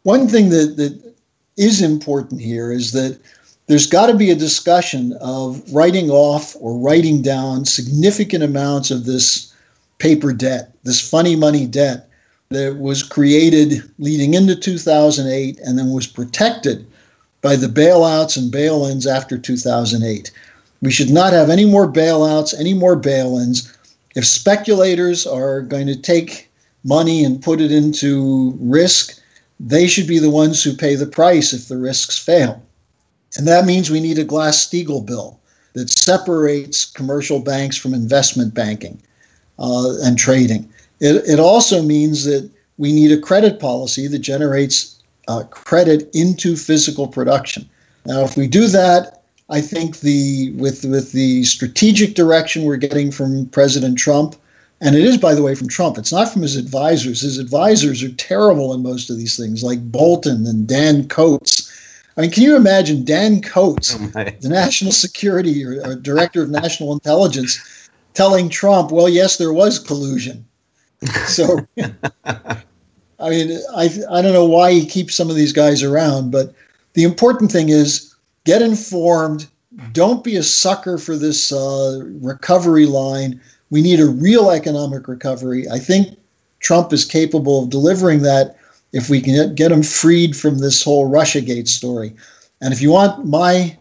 One 0.05 0.29
thing 0.29 0.51
that, 0.51 0.77
that 0.77 1.15
is 1.57 1.83
important 1.83 2.41
here 2.41 2.71
is 2.71 2.93
that 2.93 3.19
there's 3.67 3.87
got 3.87 4.07
to 4.07 4.15
be 4.15 4.31
a 4.31 4.37
discussion 4.37 5.15
of 5.21 5.63
writing 5.73 6.11
off 6.11 6.55
or 6.61 6.79
writing 6.79 7.23
down 7.23 7.65
significant 7.65 8.45
amounts 8.45 8.91
of 8.91 9.07
this 9.07 9.53
paper 9.99 10.33
debt, 10.33 10.73
this 10.85 11.01
funny 11.01 11.37
money 11.37 11.67
debt 11.67 12.09
that 12.51 12.79
was 12.79 13.03
created 13.03 13.83
leading 13.99 14.35
into 14.35 14.55
2008 14.55 15.59
and 15.61 15.79
then 15.79 15.91
was 15.91 16.07
protected 16.07 16.87
by 17.41 17.57
the 17.57 17.67
bailouts 17.67 18.37
and 18.37 18.53
bail 18.53 18.85
ins 18.85 19.07
after 19.07 19.39
2008. 19.39 20.31
We 20.83 20.91
should 20.91 21.11
not 21.11 21.33
have 21.33 21.49
any 21.49 21.65
more 21.65 21.91
bailouts, 21.91 22.59
any 22.59 22.75
more 22.75 22.97
bail 22.97 23.39
ins. 23.39 23.75
If 24.15 24.27
speculators 24.27 25.27
are 25.27 25.63
going 25.63 25.87
to 25.87 25.97
take 25.97 26.51
money 26.85 27.25
and 27.25 27.43
put 27.43 27.63
it 27.63 27.73
into 27.73 28.55
risk, 28.61 29.19
they 29.61 29.87
should 29.87 30.07
be 30.07 30.19
the 30.19 30.31
ones 30.31 30.63
who 30.63 30.75
pay 30.75 30.95
the 30.95 31.07
price 31.07 31.53
if 31.53 31.69
the 31.69 31.77
risks 31.77 32.19
fail. 32.19 32.63
And 33.37 33.47
that 33.49 33.67
means 33.67 33.91
we 33.91 34.01
need 34.01 34.19
a 34.19 34.25
Glass 34.25 34.67
Steagall 34.67 35.05
bill 35.05 35.41
that 35.75 35.91
separates 35.91 36.85
commercial 36.85 37.41
banks 37.41 37.77
from 37.77 37.95
investment 37.95 38.55
banking 38.55 39.01
uh, 39.59 39.95
and 40.03 40.19
trading. 40.19 40.69
It, 41.01 41.29
it 41.29 41.41
also 41.41 41.83
means 41.83 42.25
that 42.25 42.49
we 42.79 42.93
need 42.93 43.13
a 43.13 43.21
credit 43.21 43.61
policy 43.61 44.07
that 44.09 44.21
generates 44.21 45.03
uh, 45.29 45.45
credit 45.45 46.09
into 46.15 46.57
physical 46.57 47.07
production. 47.09 47.69
Now, 48.07 48.23
if 48.25 48.37
we 48.37 48.47
do 48.47 48.69
that, 48.69 49.23
I 49.51 49.61
think 49.61 50.01
the 50.01 50.53
with 50.53 50.85
with 50.85 51.13
the 51.13 51.45
strategic 51.45 52.15
direction 52.15 52.65
we're 52.65 52.77
getting 52.77 53.11
from 53.11 53.47
President 53.47 53.99
Trump, 53.99 54.37
and 54.81 54.95
it 54.95 55.05
is, 55.05 55.17
by 55.17 55.35
the 55.35 55.43
way, 55.43 55.55
from 55.55 55.69
Trump. 55.69 55.99
It's 55.99 56.13
not 56.13 56.33
from 56.33 56.43
his 56.43 56.57
advisors. 56.57 57.23
His 57.23 57.39
advisors 57.39 58.03
are 58.03 58.13
terrible 58.13 58.75
in 58.75 58.83
most 58.83 59.11
of 59.11 59.17
these 59.17 59.37
things, 59.37 59.63
like 59.63 59.91
Bolton 59.91 60.47
and 60.47 60.67
Dan 60.67 61.09
Coats. 61.09 61.71
I 62.17 62.21
mean, 62.21 62.31
can 62.31 62.43
you 62.43 62.57
imagine 62.57 63.05
Dan 63.05 63.41
Coats, 63.41 63.95
oh 63.95 64.07
the 64.07 64.49
national 64.49 64.93
security 64.93 65.65
or, 65.65 65.81
or, 65.85 65.95
director 65.97 66.43
of 66.43 66.51
national 66.51 66.93
intelligence, 66.93 67.59
telling 68.15 68.49
Trump, 68.49 68.93
"Well, 68.93 69.09
yes, 69.09 69.37
there 69.37 69.53
was 69.53 69.79
collusion." 69.79 70.45
So, 71.27 71.67
I 72.25 73.31
mean, 73.31 73.59
I 73.75 73.91
I 74.11 74.23
don't 74.23 74.33
know 74.33 74.45
why 74.45 74.73
he 74.73 74.87
keeps 74.87 75.15
some 75.15 75.29
of 75.29 75.37
these 75.37 75.53
guys 75.53 75.83
around, 75.83 76.31
but 76.31 76.55
the 76.93 77.03
important 77.05 77.51
thing 77.51 77.69
is 77.69 78.15
get 78.45 78.63
informed. 78.63 79.47
Don't 79.93 80.23
be 80.23 80.37
a 80.37 80.43
sucker 80.45 80.99
for 80.99 81.17
this 81.17 81.53
uh, 81.53 82.01
recovery 82.21 82.87
line 82.87 83.41
we 83.71 83.83
need 83.83 84.01
a 84.01 84.07
real 84.07 84.51
economic 84.51 85.09
recovery. 85.09 85.69
I 85.69 85.79
think 85.79 86.19
Trump 86.61 86.93
is 86.93 87.05
capable 87.05 87.63
of 87.63 87.71
delivering 87.71 88.23
that 88.23 88.57
if 88.93 89.11
we 89.11 89.21
can 89.21 89.55
get 89.55 89.73
him 89.73 89.83
freed 89.83 90.37
from 90.37 90.59
this 90.59 90.83
whole 90.83 91.11
Russiagate 91.11 91.69
story. 91.69 92.15
And 92.61 92.73
if 92.73 92.81
you 92.81 92.91
want 92.91 93.27
my 93.27 93.77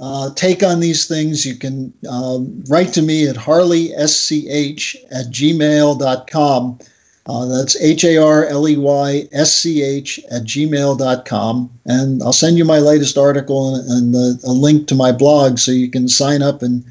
uh, 0.00 0.30
take 0.34 0.62
on 0.62 0.80
these 0.80 1.06
things, 1.06 1.44
you 1.44 1.54
can 1.54 1.92
um, 2.08 2.64
write 2.68 2.92
to 2.94 3.02
me 3.02 3.28
at 3.28 3.36
harleysch 3.36 4.96
at 5.10 5.26
gmail.com. 5.26 6.78
Uh, 7.24 7.46
that's 7.46 7.80
H 7.80 8.04
A 8.04 8.16
R 8.16 8.46
L 8.46 8.68
E 8.68 8.76
Y 8.76 9.28
S 9.32 9.52
C 9.52 9.82
H 9.82 10.18
at 10.30 10.42
gmail.com. 10.42 11.70
And 11.84 12.22
I'll 12.22 12.32
send 12.32 12.58
you 12.58 12.64
my 12.64 12.78
latest 12.78 13.16
article 13.16 13.76
and, 13.76 13.88
and 13.88 14.14
a, 14.14 14.48
a 14.48 14.52
link 14.52 14.88
to 14.88 14.94
my 14.94 15.12
blog 15.12 15.58
so 15.58 15.70
you 15.70 15.88
can 15.88 16.08
sign 16.08 16.42
up 16.42 16.62
and 16.62 16.84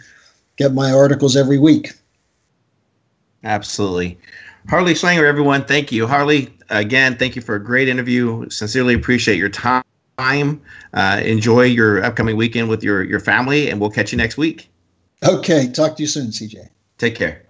get 0.56 0.73
my 0.73 0.91
articles 0.91 1.36
every 1.36 1.58
week. 1.60 1.91
Absolutely. 3.43 4.19
Harley 4.69 4.93
Schlanger, 4.93 5.27
everyone, 5.27 5.65
thank 5.65 5.91
you. 5.91 6.08
Harley, 6.08 6.54
again, 6.69 7.17
thank 7.17 7.36
you 7.36 7.41
for 7.41 7.56
a 7.56 7.63
great 7.63 7.88
interview. 7.88 8.47
Sincerely 8.49 8.93
appreciate 8.93 9.38
your 9.38 9.49
time. 9.49 9.84
Uh, 10.17 11.21
enjoy 11.23 11.63
your 11.63 12.04
upcoming 12.04 12.38
weekend 12.38 12.69
with 12.69 12.84
your, 12.84 13.04
your 13.04 13.19
family, 13.19 13.69
and 13.69 13.82
we'll 13.82 13.89
catch 13.89 14.12
you 14.12 14.17
next 14.17 14.38
week. 14.38 14.69
Okay. 15.23 15.71
Talk 15.71 15.95
to 15.97 16.04
you 16.04 16.08
soon, 16.08 16.27
CJ. 16.27 16.69
Take 16.97 17.15
care. 17.15 17.43